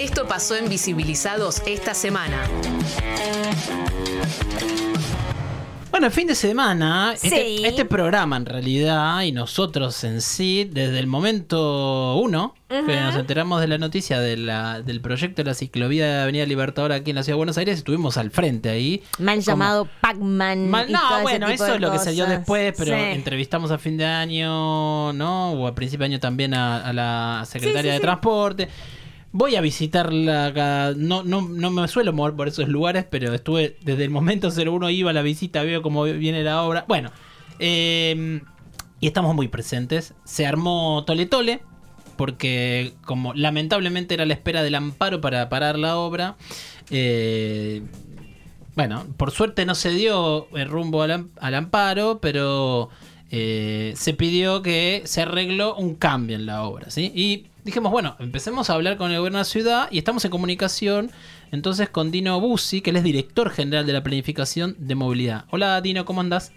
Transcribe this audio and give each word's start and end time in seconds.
Esto 0.00 0.26
pasó 0.26 0.56
en 0.56 0.70
Visibilizados 0.70 1.62
esta 1.66 1.92
semana. 1.92 2.48
Bueno, 5.90 6.06
el 6.06 6.12
fin 6.14 6.26
de 6.26 6.34
semana, 6.34 7.12
este, 7.12 7.68
este 7.68 7.84
programa 7.84 8.38
en 8.38 8.46
realidad, 8.46 9.20
y 9.20 9.32
nosotros 9.32 10.02
en 10.04 10.22
sí, 10.22 10.66
desde 10.72 10.98
el 11.00 11.06
momento 11.06 12.16
uno, 12.16 12.54
que 12.66 12.96
nos 12.98 13.14
enteramos 13.14 13.60
de 13.60 13.68
la 13.68 13.76
noticia 13.76 14.20
de 14.20 14.38
la, 14.38 14.80
del 14.80 15.02
proyecto 15.02 15.42
de 15.42 15.50
la 15.50 15.54
ciclovía 15.54 16.06
de 16.06 16.22
Avenida 16.22 16.46
Libertador 16.46 16.92
aquí 16.92 17.10
en 17.10 17.16
la 17.16 17.22
Ciudad 17.22 17.34
de 17.34 17.40
Buenos 17.40 17.58
Aires, 17.58 17.76
estuvimos 17.76 18.16
al 18.16 18.30
frente 18.30 18.70
ahí. 18.70 19.02
Me 19.18 19.32
han 19.32 19.42
llamado 19.42 19.86
Pac-Man. 20.00 20.70
No, 20.70 21.20
bueno, 21.20 21.46
eso 21.48 21.74
es 21.74 21.80
lo 21.80 21.92
que 21.92 21.98
se 21.98 22.12
dio 22.12 22.24
después, 22.24 22.72
pero 22.78 22.96
entrevistamos 22.96 23.70
a 23.70 23.76
fin 23.76 23.98
de 23.98 24.06
año, 24.06 25.12
¿no? 25.12 25.52
O 25.52 25.66
a 25.66 25.74
principio 25.74 26.04
de 26.04 26.14
año 26.14 26.20
también 26.20 26.54
a, 26.54 26.90
la 26.94 27.44
secretaria 27.44 27.92
de 27.92 28.00
Transporte. 28.00 28.70
Voy 29.32 29.54
a 29.54 29.60
visitarla 29.60 30.94
No, 30.96 31.22
no, 31.22 31.42
no 31.42 31.70
me 31.70 31.88
suelo 31.88 32.12
mover 32.12 32.34
por 32.34 32.48
esos 32.48 32.68
lugares, 32.68 33.06
pero 33.08 33.32
estuve 33.32 33.76
desde 33.82 34.04
el 34.04 34.10
momento 34.10 34.48
01 34.50 34.90
iba 34.90 35.10
a 35.10 35.12
la 35.14 35.22
visita, 35.22 35.62
veo 35.62 35.82
cómo 35.82 36.04
viene 36.04 36.42
la 36.42 36.62
obra. 36.62 36.84
Bueno, 36.88 37.10
em, 37.58 38.40
y 38.98 39.06
estamos 39.06 39.34
muy 39.34 39.48
presentes. 39.48 40.14
Se 40.24 40.46
armó 40.46 41.04
Tole 41.06 41.26
Tole, 41.26 41.62
porque 42.16 42.94
como 43.04 43.32
lamentablemente 43.34 44.14
era 44.14 44.26
la 44.26 44.34
espera 44.34 44.62
del 44.62 44.74
amparo 44.74 45.20
para 45.20 45.48
parar 45.48 45.78
la 45.78 45.96
obra. 45.96 46.36
Eh, 46.90 47.82
bueno, 48.74 49.06
por 49.16 49.30
suerte 49.30 49.64
no 49.64 49.74
se 49.74 49.90
dio 49.90 50.48
el 50.56 50.68
rumbo 50.68 51.02
al, 51.02 51.54
amparo, 51.54 52.18
pero 52.20 52.88
eh, 53.30 53.92
se 53.96 54.14
pidió 54.14 54.62
que 54.62 55.02
se 55.04 55.22
arregló 55.22 55.76
un 55.76 55.94
cambio 55.94 56.36
en 56.36 56.46
la 56.46 56.64
obra, 56.64 56.90
¿sí? 56.90 57.12
Y 57.14 57.49
dijimos, 57.64 57.92
bueno, 57.92 58.16
empecemos 58.18 58.70
a 58.70 58.74
hablar 58.74 58.96
con 58.96 59.10
el 59.10 59.18
gobierno 59.18 59.38
de 59.38 59.42
la 59.42 59.44
ciudad 59.44 59.88
y 59.90 59.98
estamos 59.98 60.24
en 60.24 60.30
comunicación 60.30 61.10
entonces 61.52 61.88
con 61.88 62.10
Dino 62.10 62.38
Bussi, 62.40 62.80
que 62.80 62.90
él 62.90 62.96
es 62.96 63.02
director 63.02 63.50
general 63.50 63.86
de 63.86 63.92
la 63.92 64.02
planificación 64.02 64.76
de 64.78 64.94
movilidad. 64.94 65.44
Hola 65.50 65.80
Dino, 65.80 66.04
¿cómo 66.04 66.20
andás? 66.20 66.52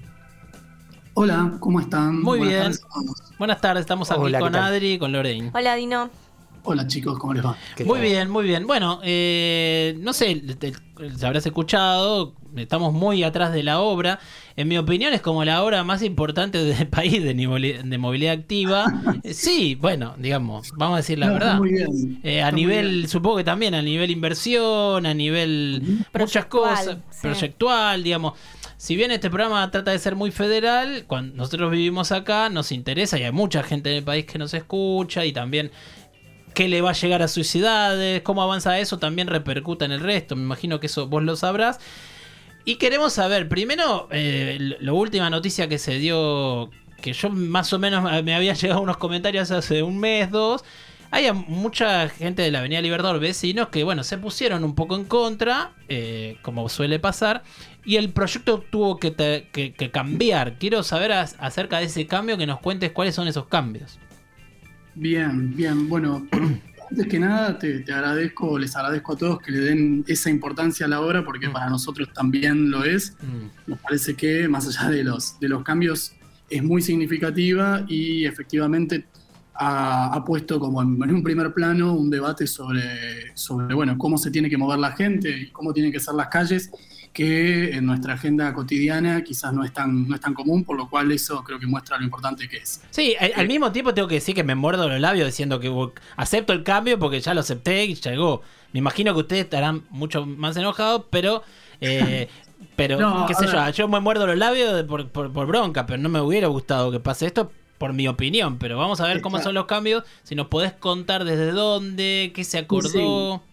Hola, 1.16 1.58
¿cómo 1.60 1.80
están? 1.80 2.22
Muy 2.22 2.40
bien. 2.40 2.74
Buenas 3.38 3.62
tardes, 3.62 3.82
estamos 3.82 4.10
aquí 4.10 4.34
con 4.40 4.56
Adri 4.56 4.94
y 4.94 5.00
con 5.00 5.12
Lorraine. 5.12 5.52
Hola 5.54 5.76
Dino. 5.76 6.10
Hola 6.66 6.88
chicos, 6.88 7.20
¿cómo 7.20 7.34
les 7.34 7.46
va? 7.46 7.58
Muy 7.86 8.00
bien, 8.00 8.30
muy 8.30 8.46
bien. 8.46 8.66
Bueno, 8.66 9.02
eh, 9.04 9.98
no 10.00 10.14
sé, 10.14 10.36
te, 10.36 10.72
habrás 11.22 11.46
escuchado, 11.46 12.36
estamos 12.56 12.94
muy 12.94 13.24
atrás 13.24 13.52
de 13.52 13.64
la 13.64 13.82
obra. 13.82 14.20
En 14.56 14.70
mi 14.70 14.78
opinión 14.78 15.14
es 15.14 15.20
como 15.20 15.44
la 15.44 15.62
obra 15.62 15.84
más 15.84 16.02
importante 16.04 16.64
del 16.64 16.88
país 16.88 17.22
de, 17.22 17.34
de 17.34 17.98
movilidad 17.98 18.34
activa. 18.34 18.86
sí, 19.32 19.76
bueno, 19.76 20.16
digamos, 20.18 20.72
vamos 20.78 20.94
a 20.94 20.98
decir 20.98 21.20
la 21.20 21.32
verdad. 21.32 21.58
Muy 21.58 21.74
bien. 21.74 22.22
Eh, 22.24 22.42
a 22.42 22.52
nivel, 22.52 23.10
supongo 23.10 23.38
que 23.38 23.44
también 23.44 23.74
a 23.74 23.82
nivel 23.82 24.10
inversión, 24.10 25.06
a 25.06 25.14
nivel 25.14 26.06
muchas 26.18 26.46
cosas, 26.46 26.98
proyectual, 27.22 28.04
digamos 28.04 28.34
si 28.84 28.98
bien 28.98 29.12
este 29.12 29.30
programa 29.30 29.72
trata 29.72 29.92
de 29.92 29.98
ser 29.98 30.18
muy 30.18 30.30
federal, 30.30 31.06
cuando 31.08 31.38
nosotros 31.38 31.72
vivimos 31.72 32.12
acá 32.12 32.50
nos 32.50 32.70
interesa 32.74 33.18
y 33.18 33.24
hay 33.24 33.32
mucha 33.32 33.64
gente 33.64 33.90
en 33.90 34.00
el 34.00 34.04
país 34.04 34.26
que 34.26 34.38
nos 34.38 34.54
escucha 34.54 35.24
y 35.24 35.32
también 35.32 35.72
qué 36.54 36.68
le 36.68 36.82
va 36.82 36.92
a 36.92 36.94
llegar 36.94 37.22
a 37.22 37.28
sus 37.28 37.48
ciudades, 37.48 38.22
cómo 38.22 38.42
avanza 38.42 38.80
eso, 38.80 39.00
también 39.00 39.28
repercuta 39.28 39.86
en 39.86 39.92
el 39.92 40.00
resto. 40.00 40.36
Me 40.36 40.44
imagino 40.44 40.80
que 40.80 40.88
eso 40.88 41.08
vos 41.08 41.24
lo 41.24 41.36
sabrás. 41.36 41.80
Y 42.66 42.76
queremos 42.76 43.14
saber, 43.14 43.50
primero, 43.50 44.08
eh, 44.12 44.78
la 44.80 44.94
última 44.94 45.30
noticia 45.30 45.68
que 45.68 45.78
se 45.78 46.00
dio, 46.00 46.70
que 47.02 47.14
yo 47.14 47.30
más 47.30 47.74
o 47.74 47.80
menos 47.80 48.24
me 48.24 48.36
había 48.36 48.54
llegado 48.56 48.82
unos 48.82 48.98
comentarios 48.98 49.52
hace 49.52 49.84
un 49.84 50.00
mes, 50.00 50.32
dos. 50.32 50.64
Hay 51.12 51.32
mucha 51.32 52.10
gente 52.10 52.42
de 52.42 52.50
la 52.50 52.60
Avenida 52.60 52.82
Libertador, 52.82 53.20
vecinos, 53.20 53.68
que 53.68 53.84
bueno, 53.84 54.04
se 54.04 54.18
pusieron 54.18 54.64
un 54.64 54.74
poco 54.74 54.96
en 54.96 55.06
contra, 55.06 55.74
eh, 55.88 56.38
como 56.42 56.68
suele 56.70 56.98
pasar, 56.98 57.44
y 57.86 57.98
el 57.98 58.10
proyecto 58.10 58.64
tuvo 58.72 58.98
que 58.98 59.92
cambiar. 59.92 60.58
Quiero 60.58 60.82
saber 60.82 61.12
acerca 61.12 61.78
de 61.78 61.86
ese 61.86 62.08
cambio, 62.08 62.36
que 62.38 62.48
nos 62.48 62.60
cuentes 62.62 62.92
cuáles 62.94 63.14
son 63.14 63.28
esos 63.28 63.46
cambios. 63.46 64.00
Bien, 64.96 65.56
bien. 65.56 65.90
Bueno, 65.90 66.28
antes 66.90 67.08
que 67.08 67.20
nada 67.20 67.58
te, 67.58 67.84
agradezco, 67.92 68.58
les 68.58 68.76
agradezco 68.76 69.14
a 69.14 69.18
todos 69.18 69.40
que 69.40 69.52
le 69.52 69.60
den 69.60 70.06
esa 70.08 70.30
importancia 70.30 70.86
a 70.86 70.90
la 70.90 71.02
obra 71.02 71.24
porque 71.24 71.50
para 71.50 71.70
nosotros 71.70 72.10
también 72.14 72.70
lo 72.70 72.84
es. 72.84 73.16
Mm. 73.22 73.72
Nos 73.72 73.80
parece 73.80 74.16
que 74.16 74.48
más 74.48 74.68
allá 74.68 74.90
de 74.90 75.04
los, 75.04 75.40
de 75.40 75.50
los 75.50 75.64
cambios 75.64 76.14
es 76.50 76.64
muy 76.64 76.82
significativa 76.82 77.86
y 77.88 78.26
efectivamente 78.26 79.06
ha, 79.56 80.24
puesto 80.26 80.60
como 80.60 80.82
en, 80.82 81.02
un 81.02 81.24
primer 81.24 81.54
plano 81.54 81.94
un 81.94 82.10
debate 82.10 82.48
sobre, 82.48 83.36
sobre 83.36 83.74
bueno, 83.74 83.98
cómo 83.98 84.18
se 84.18 84.32
tiene 84.32 84.50
que 84.50 84.58
mover 84.58 84.80
la 84.80 84.92
gente 84.92 85.30
y 85.30 85.52
cómo 85.52 85.74
tienen 85.74 85.92
que 85.92 86.00
ser 86.00 86.16
las 86.16 86.28
calles 86.28 86.72
que 87.14 87.76
en 87.76 87.86
nuestra 87.86 88.16
agenda 88.16 88.52
cotidiana 88.54 89.24
quizás 89.24 89.54
no 89.54 89.64
es 89.64 89.72
tan, 89.72 90.08
no 90.08 90.16
es 90.16 90.22
tan 90.22 90.34
común, 90.34 90.64
por 90.64 90.76
lo 90.76 90.90
cual 90.90 91.12
eso 91.12 91.44
creo 91.44 91.60
que 91.60 91.68
muestra 91.68 91.98
lo 92.00 92.04
importante 92.04 92.50
que 92.50 92.58
es. 92.58 92.82
Sí, 92.90 93.16
al, 93.36 93.48
mismo 93.48 93.72
tiempo 93.72 93.94
tengo 93.94 94.08
que 94.08 94.16
decir 94.16 94.34
que 94.34 94.44
me 94.44 94.56
muerdo 94.56 94.90
los 94.90 95.00
labios 95.00 95.28
diciendo 95.28 95.60
que 95.60 95.72
acepto 96.18 96.54
el 96.54 96.64
cambio 96.64 96.98
porque 96.98 97.20
ya 97.22 97.36
lo 97.36 97.42
acepté 97.42 97.86
y 97.86 97.94
llegó. 97.94 98.42
Me 98.74 98.80
imagino 98.80 99.14
que 99.14 99.20
ustedes 99.20 99.44
estarán 99.44 99.84
mucho 99.92 100.26
más 100.26 100.58
enojados, 100.58 101.04
pero... 101.12 101.44
Eh, 101.80 102.28
pero, 102.76 103.26
qué 103.28 103.36
sé 103.36 103.46
yo, 103.46 103.70
yo 103.70 103.88
me 103.88 104.00
muerdo 104.00 104.26
los 104.26 104.38
labios 104.38 104.84
por, 104.86 105.10
por, 105.10 105.46
bronca, 105.46 105.86
pero 105.86 106.02
no 106.02 106.10
me 106.10 106.20
hubiera 106.20 106.48
gustado 106.48 106.92
que 106.92 107.00
pase 107.00 107.28
esto 107.28 107.52
por 107.78 107.94
mi 107.94 108.08
opinión. 108.08 108.58
Pero 108.58 108.78
vamos 108.78 109.02
a 109.02 109.06
ver 109.06 109.22
cómo 109.22 109.40
son 109.40 109.54
los 109.54 109.66
cambios. 109.66 110.04
Si 110.24 110.34
nos 110.34 110.48
podés 110.48 110.74
contar 110.74 111.26
desde 111.26 111.52
dónde, 111.52 112.32
qué 112.34 112.44
se 112.44 112.58
acordó. 112.58 113.44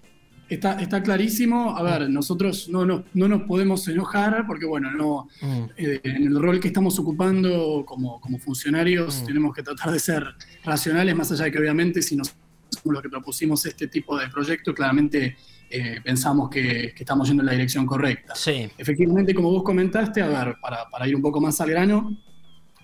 Está, 0.51 0.81
está 0.81 1.03
clarísimo. 1.03 1.77
A 1.77 1.83
ver, 1.83 2.11
nosotros 2.11 2.69
no, 2.69 2.85
no, 2.85 3.05
no 3.15 3.29
nos 3.29 3.43
podemos 3.43 3.87
enojar 3.89 4.45
porque, 4.47 4.67
bueno, 4.67 4.91
no 4.91 5.29
mm. 5.41 5.65
eh, 5.77 6.01
en 6.03 6.25
el 6.25 6.43
rol 6.43 6.59
que 6.59 6.69
estamos 6.69 6.99
ocupando 6.99 7.85
como, 7.87 8.21
como 8.21 8.39
funcionarios 8.39 9.23
mm. 9.23 9.27
tenemos 9.27 9.55
que 9.55 9.63
tratar 9.63 9.93
de 9.93 10.01
ser 10.01 10.25
racionales, 10.65 11.15
más 11.15 11.31
allá 11.31 11.45
de 11.45 11.53
que 11.53 11.59
obviamente 11.59 12.03
si 12.03 12.17
nosotros 12.17 12.43
somos 12.69 12.95
los 12.95 13.03
que 13.03 13.09
propusimos 13.09 13.65
este 13.65 13.87
tipo 13.87 14.19
de 14.19 14.29
proyecto, 14.29 14.75
claramente 14.75 15.37
eh, 15.71 16.01
pensamos 16.03 16.51
que, 16.51 16.95
estamos 16.99 17.29
yendo 17.29 17.43
en 17.43 17.47
la 17.47 17.53
dirección 17.53 17.87
correcta. 17.87 18.35
Sí. 18.35 18.69
Efectivamente, 18.77 19.33
como 19.33 19.51
vos 19.51 19.63
comentaste, 19.63 20.21
a 20.21 20.27
ver, 20.27 20.57
para, 20.61 20.89
para 20.91 21.07
ir 21.07 21.15
un 21.15 21.23
poco 21.23 21.41
más 21.41 21.61
al 21.61 21.71
grano, 21.71 22.17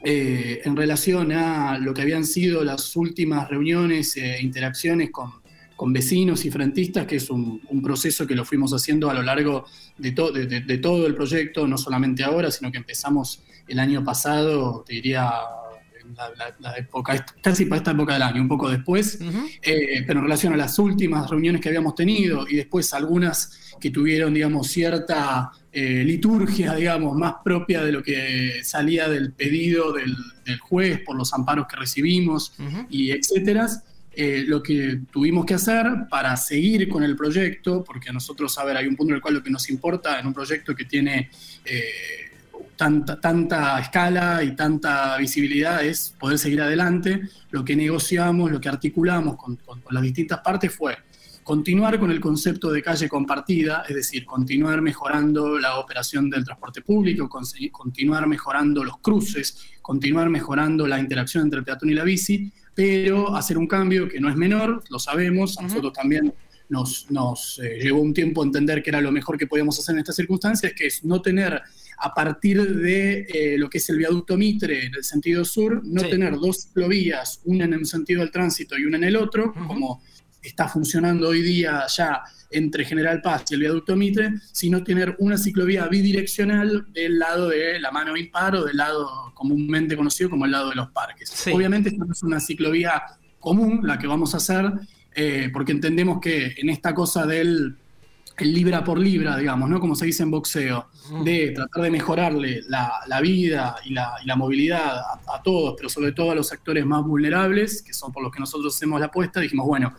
eh, 0.05 0.61
en 0.65 0.77
relación 0.77 1.33
a 1.33 1.79
lo 1.79 1.93
que 1.93 2.03
habían 2.03 2.25
sido 2.25 2.63
las 2.63 2.95
últimas 2.95 3.49
reuniones 3.49 4.17
e 4.17 4.41
interacciones 4.41 5.11
con 5.11 5.33
con 5.77 5.93
vecinos 5.93 6.45
y 6.45 6.51
frentistas, 6.51 7.07
que 7.07 7.17
es 7.17 7.31
un, 7.31 7.61
proceso 7.83 8.27
que 8.27 8.35
lo 8.35 8.45
fuimos 8.45 8.73
haciendo 8.73 9.11
a 9.11 9.15
lo 9.15 9.23
largo 9.23 9.67
de, 9.99 10.11
de, 10.11 10.79
todo 10.79 11.07
el 11.07 11.15
proyecto, 11.15 11.69
no 11.69 11.79
solamente 11.79 12.25
ahora, 12.25 12.51
sino 12.51 12.73
que 12.73 12.79
empezamos 12.79 13.43
el 13.69 13.79
año 13.79 14.03
pasado, 14.03 14.83
te 14.87 14.95
diría, 14.95 15.31
la, 16.61 16.77
época, 16.77 17.25
casi 17.43 17.67
para 17.67 17.79
esta 17.79 17.91
época 17.91 18.15
del 18.15 18.23
año, 18.23 18.43
un 18.43 18.49
poco 18.49 18.71
después, 18.71 19.19
eh, 19.63 20.05
pero 20.07 20.21
en 20.21 20.25
relación 20.25 20.53
a 20.53 20.57
las 20.57 20.79
últimas 20.79 21.29
reuniones 21.29 21.61
que 21.61 21.69
habíamos 21.69 21.95
tenido 21.95 22.49
y 22.49 22.57
después 22.57 22.93
algunas 22.95 23.77
que 23.81 23.91
tuvieron, 23.91 24.33
digamos, 24.33 24.69
cierta 24.69 25.51
eh, 25.73 26.03
liturgia, 26.05 26.75
digamos, 26.75 27.17
más 27.17 27.35
propia 27.45 27.85
de 27.85 27.93
lo 27.93 28.03
que 28.03 28.61
salía 28.63 29.09
del 29.09 29.33
pedido 29.33 29.93
del, 29.93 30.17
juez 30.61 31.01
por 31.05 31.17
los 31.17 31.35
amparos 31.35 31.67
que 31.67 31.77
recibimos 31.77 32.55
y 32.89 33.11
etcétera 33.11 33.69
eh, 34.19 34.45
lo 34.47 34.63
que 34.63 35.01
tuvimos 35.13 35.45
que 35.45 35.53
hacer 35.53 35.87
para 36.09 36.35
seguir 36.39 36.89
con 36.89 37.03
el 37.03 37.15
proyecto, 37.15 37.85
porque 37.85 38.09
a 38.09 38.15
nosotros, 38.15 38.57
a 38.57 38.65
ver, 38.65 38.79
hay 38.79 38.87
un 38.87 38.97
punto 38.97 39.13
en 39.13 39.17
el 39.17 39.21
cual 39.21 39.35
lo 39.35 39.43
que 39.43 39.51
nos 39.51 39.69
importa 39.69 40.19
en 40.19 40.27
un 40.27 40.33
proyecto 40.33 40.75
que 40.75 40.87
tiene 40.87 41.29
eh, 41.67 42.31
tanta, 42.77 43.21
tanta 43.21 43.79
escala 43.79 44.43
y 44.43 44.57
tanta 44.57 45.19
visibilidad 45.19 45.85
es 45.85 46.15
poder 46.19 46.39
seguir 46.39 46.63
adelante. 46.63 47.29
Lo 47.51 47.63
que 47.63 47.77
negociamos, 47.77 48.51
lo 48.51 48.59
que 48.59 48.71
articulamos 48.71 49.37
con, 49.37 49.59
las 49.91 50.03
distintas 50.03 50.39
partes 50.39 50.75
fue 50.75 50.97
continuar 51.43 52.01
con 52.01 52.11
el 52.11 52.19
concepto 52.19 52.73
de 52.73 52.83
calle 52.83 53.11
compartida, 53.11 53.85
es 53.87 53.97
decir, 53.97 54.25
continuar 54.25 54.81
mejorando 54.81 55.59
la 55.59 55.79
operación 55.79 56.31
del 56.31 56.43
transporte 56.43 56.81
público, 56.81 57.29
continuar 57.71 58.27
mejorando 58.27 58.83
los 58.83 58.97
cruces, 58.99 59.59
continuar 59.83 60.31
mejorando 60.31 60.87
la 60.87 60.99
interacción 60.99 61.45
entre 61.45 61.59
el 61.59 61.65
peatón 61.67 61.91
y 61.91 61.95
la 61.95 62.03
bici, 62.03 62.51
pero 62.77 63.35
hacer 63.35 63.57
un 63.57 63.67
cambio 63.67 64.07
que 64.07 64.21
no 64.21 64.29
es 64.29 64.37
menor, 64.37 64.85
lo 64.91 64.99
sabemos, 64.99 65.59
a 65.59 65.63
nosotros 65.63 65.95
también 65.95 66.33
nos, 66.69 67.11
nos 67.11 67.59
eh, 67.59 67.79
llevó 67.83 68.01
un 68.03 68.13
tiempo 68.13 68.45
entender 68.45 68.83
que 68.83 68.91
era 68.91 69.01
lo 69.01 69.11
mejor 69.11 69.39
que 69.39 69.47
podíamos 69.47 69.79
hacer 69.79 69.95
en 69.95 70.01
estas 70.01 70.17
circunstancias, 70.17 70.75
que 70.77 70.87
es 70.87 71.03
no 71.03 71.23
tener 71.23 71.63
a 71.99 72.15
partir 72.15 72.77
de 72.77 73.27
eh, 73.33 73.57
lo 73.57 73.71
que 73.71 73.79
es 73.79 73.89
el 73.89 73.97
viaducto 73.97 74.37
Mitre 74.37 74.85
en 74.85 74.95
el 74.95 75.05
sentido 75.05 75.43
sur, 75.47 75.81
no 75.87 76.03
tener 76.03 76.35
dos 76.35 76.65
ciclovías, 76.65 77.41
una 77.45 77.65
en 77.65 77.73
el 77.73 77.87
sentido 77.87 78.21
del 78.21 78.31
tránsito 78.31 78.77
y 78.77 78.85
una 78.85 78.99
en 78.99 79.05
el 79.05 79.17
otro, 79.17 79.55
como 79.67 80.03
está 80.47 80.69
funcionando 80.69 81.29
hoy 81.29 81.43
día 81.43 81.85
ya 81.89 82.23
entre 82.51 82.85
General 82.85 83.21
Paz 83.21 83.45
y 83.51 83.55
el 83.55 83.61
viaducto 83.61 83.97
Mitre, 83.97 84.35
sino 84.53 84.83
tener 84.85 85.17
una 85.19 85.37
ciclovía 85.37 85.87
bidireccional 85.89 86.87
del 86.93 87.19
lado 87.19 87.49
de 87.49 87.81
la 87.81 87.91
mano 87.91 88.17
impar 88.17 88.57
o 88.57 88.65
del 88.65 88.77
lado 88.77 89.33
comúnmente 89.35 89.97
conocido 89.97 90.31
como 90.31 90.45
el 90.45 90.53
lado 90.53 90.71
de 90.71 90.77
los 90.77 90.91
parques. 90.91 91.47
Obviamente 91.53 91.91
esta 91.91 92.05
no 92.05 92.13
es 92.13 92.23
una 92.23 92.41
ciclovía 92.41 93.03
común 93.41 93.81
la 93.83 93.99
que 93.99 94.07
vamos 94.07 94.35
a 94.35 94.39
hacer, 94.39 94.73
eh, 95.15 95.51
porque 95.53 95.73
entendemos 95.73 96.21
que 96.21 96.55
en 96.57 96.71
esta 96.71 96.95
cosa 96.95 97.27
del 97.27 97.77
el 98.39 98.53
libra 98.53 98.85
por 98.85 98.99
libra, 98.99 99.37
digamos, 99.39 99.69
¿no? 99.71 99.81
Como 99.81 99.95
se 99.95 100.05
dice 100.05 100.23
en 100.23 100.31
boxeo, 100.31 100.89
de 101.25 101.53
tratar 101.53 101.85
de 101.85 101.91
mejorarle 101.91 102.63
la, 102.69 102.93
la 103.07 103.21
vida 103.23 103.77
y 103.85 103.95
la, 103.95 104.13
y 104.23 104.27
la 104.27 104.37
movilidad 104.37 104.99
a, 104.99 105.37
a 105.37 105.43
todos, 105.43 105.75
pero 105.75 105.89
sobre 105.89 106.13
todo 106.13 106.33
a 106.33 106.35
los 106.35 106.53
actores 106.53 106.85
más 106.85 107.03
vulnerables, 107.03 107.83
que 107.83 107.95
son 107.95 108.13
por 108.13 108.23
los 108.23 108.31
que 108.31 108.41
nosotros 108.41 108.75
hacemos 108.75 109.01
la 109.01 109.07
apuesta, 109.07 109.41
dijimos, 109.41 109.67
bueno, 109.67 109.95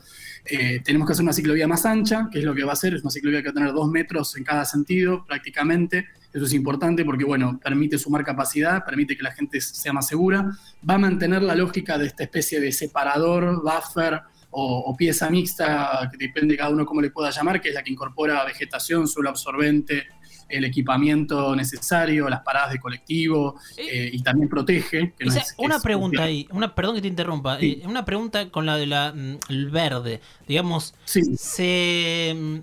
eh, 0.49 0.81
tenemos 0.83 1.07
que 1.07 1.13
hacer 1.13 1.23
una 1.23 1.33
ciclovía 1.33 1.67
más 1.67 1.85
ancha, 1.85 2.29
que 2.31 2.39
es 2.39 2.45
lo 2.45 2.55
que 2.55 2.63
va 2.63 2.71
a 2.71 2.73
hacer, 2.73 2.93
es 2.93 3.01
una 3.01 3.11
ciclovía 3.11 3.41
que 3.41 3.49
va 3.49 3.51
a 3.51 3.53
tener 3.53 3.73
dos 3.73 3.89
metros 3.89 4.35
en 4.37 4.43
cada 4.43 4.65
sentido 4.65 5.25
prácticamente. 5.25 6.07
Eso 6.33 6.45
es 6.45 6.53
importante 6.53 7.03
porque, 7.03 7.25
bueno, 7.25 7.59
permite 7.63 7.97
sumar 7.97 8.23
capacidad, 8.23 8.85
permite 8.85 9.17
que 9.17 9.23
la 9.23 9.31
gente 9.31 9.59
sea 9.61 9.93
más 9.93 10.07
segura, 10.07 10.51
va 10.87 10.95
a 10.95 10.97
mantener 10.97 11.41
la 11.41 11.55
lógica 11.55 11.97
de 11.97 12.07
esta 12.07 12.23
especie 12.23 12.59
de 12.59 12.71
separador, 12.71 13.61
buffer 13.63 14.21
o, 14.49 14.95
pieza 14.97 15.29
mixta, 15.29 16.09
que 16.11 16.17
depende 16.17 16.53
de 16.53 16.57
cada 16.57 16.69
uno 16.71 16.85
cómo 16.85 17.01
le 17.01 17.11
pueda 17.11 17.29
llamar, 17.29 17.61
que 17.61 17.69
es 17.69 17.75
la 17.75 17.83
que 17.83 17.91
incorpora 17.91 18.43
vegetación, 18.45 19.07
suelo 19.07 19.29
absorbente, 19.29 20.07
el 20.49 20.65
equipamiento 20.65 21.55
necesario, 21.55 22.29
las 22.29 22.41
paradas 22.41 22.71
de 22.71 22.79
colectivo 22.79 23.59
eh, 23.77 24.09
y 24.13 24.21
también 24.23 24.49
protege. 24.49 25.13
que 25.17 25.25
no 25.25 25.33
es- 25.33 25.55
una 25.57 25.75
es- 25.77 25.81
pregunta 25.83 26.23
ahí, 26.23 26.47
una, 26.51 26.73
perdón 26.73 26.95
que 26.95 27.01
te 27.01 27.07
interrumpa, 27.07 27.59
Sí. 27.59 27.81
eh, 27.83 27.87
una 27.87 28.05
pregunta 28.05 28.49
con 28.49 28.65
la 28.65 28.77
de 28.77 28.87
la 28.87 29.13
mm, 29.13 29.37
el 29.49 29.69
verde, 29.69 30.21
digamos, 30.47 30.93
Sí, 31.05 31.21
se 31.37 32.35
mm, 32.35 32.57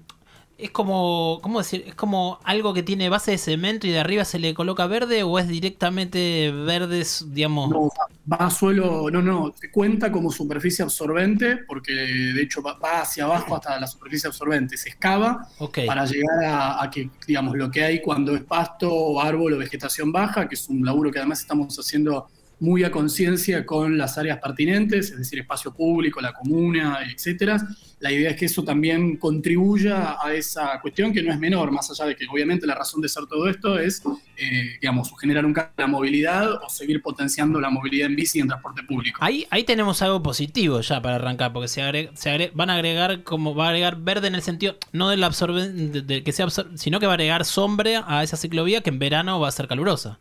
es 0.57 0.71
como, 0.71 1.41
¿cómo 1.43 1.59
decir? 1.59 1.85
Es 1.87 1.95
como 1.95 2.39
algo 2.45 2.73
que 2.75 2.83
tiene 2.83 3.09
base 3.09 3.33
de 3.33 3.39
cemento 3.39 3.87
y 3.87 3.91
de 3.91 3.99
arriba 3.99 4.25
se 4.25 4.39
le 4.39 4.55
coloca 4.55 4.87
verde 4.87 5.23
o 5.23 5.39
es 5.39 5.49
directamente 5.49 6.53
verdes, 6.53 7.27
digamos. 7.29 7.71
No, 7.71 7.91
va 8.31 8.37
a 8.37 8.51
suelo, 8.51 9.11
no, 9.11 9.21
no, 9.21 9.53
cuenta 9.73 10.13
como 10.13 10.31
superficie 10.31 10.85
absorbente, 10.85 11.59
porque 11.67 11.93
de 11.93 12.43
hecho 12.43 12.63
va, 12.63 12.79
va 12.79 13.03
hacia 13.03 13.25
abajo 13.25 13.57
hasta 13.57 13.79
la 13.81 13.87
superficie 13.87 14.29
absorbente, 14.29 14.77
se 14.77 14.91
excava 14.91 15.49
para 15.87 16.07
llegar 16.07 16.45
a, 16.45 16.83
a 16.83 16.91
que, 16.91 17.11
digamos, 17.27 17.57
lo 17.57 17.71
que 17.71 17.83
hay 17.83 18.01
cuando 18.01 18.35
es 18.37 18.43
pasto, 18.43 19.21
árbol 19.21 19.55
o 19.55 19.59
vegetación 19.59 20.13
baja, 20.13 20.49
que 20.49 20.55
es 20.55 20.69
un 20.69 20.85
laburo 20.85 21.11
que 21.11 21.19
además 21.19 21.41
estamos 21.41 21.77
haciendo 21.79 22.29
muy 22.61 22.85
a 22.85 22.91
conciencia 22.91 23.67
con 23.67 23.99
las 23.99 24.17
áreas 24.17 24.39
pertinentes, 24.39 25.11
es 25.11 25.19
decir, 25.19 25.41
espacio 25.41 25.73
público, 25.73 26.21
la 26.21 26.33
comuna, 26.33 27.01
etcétera. 27.13 27.61
La 28.01 28.13
idea 28.13 28.31
es 28.31 28.37
que 28.37 28.45
eso 28.45 28.63
también 28.65 29.17
contribuya 29.17 30.17
a 30.23 30.35
esa 30.35 30.79
cuestión 30.83 31.13
que 31.13 31.23
no 31.23 31.33
es 31.33 31.39
menor, 31.39 31.71
más 31.71 31.91
allá 31.91 32.05
de 32.07 32.17
que 32.17 32.27
obviamente 32.31 32.67
la 32.67 32.75
razón 32.75 33.01
de 33.01 33.09
ser 33.09 33.25
todo 33.27 33.49
esto 33.49 33.79
es, 33.79 34.03
eh, 34.37 34.77
digamos, 34.81 35.11
generar 35.19 35.47
un 35.47 35.55
cambio 35.55 35.73
en 35.79 35.83
la 35.83 35.87
movilidad 35.87 36.53
o 36.53 36.69
seguir 36.69 37.01
potenciando 37.01 37.61
la 37.61 37.71
movilidad 37.71 38.07
en 38.07 38.17
bici 38.17 38.39
y 38.39 38.41
en 38.43 38.49
transporte 38.49 38.83
público. 38.83 39.19
Ahí, 39.23 39.47
ahí 39.49 39.65
tenemos 39.65 40.03
algo 40.03 40.23
positivo 40.23 40.81
ya 40.81 41.01
para 41.01 41.17
arrancar, 41.17 41.53
porque 41.53 41.69
se, 41.69 42.51
van 42.53 42.69
a 42.69 42.75
agregar 42.75 43.23
como 43.23 43.55
va 43.55 43.67
a 43.67 43.69
agregar 43.69 43.97
verde 43.97 44.29
en 44.29 44.35
el 44.35 44.43
sentido 44.43 44.77
no 44.93 45.09
del 45.09 45.21
de, 45.23 46.03
de 46.03 46.23
que 46.23 46.33
sea 46.33 46.47
absor- 46.47 46.77
sino 46.77 47.01
que 47.01 47.07
va 47.07 47.13
a 47.13 47.15
agregar 47.15 47.45
sombra 47.47 48.05
a 48.07 48.23
esa 48.23 48.37
ciclovía 48.37 48.83
que 48.83 48.91
en 48.91 48.99
verano 48.99 49.41
va 49.41 49.49
a 49.49 49.53
ser 49.53 49.67
calurosa. 49.67 50.19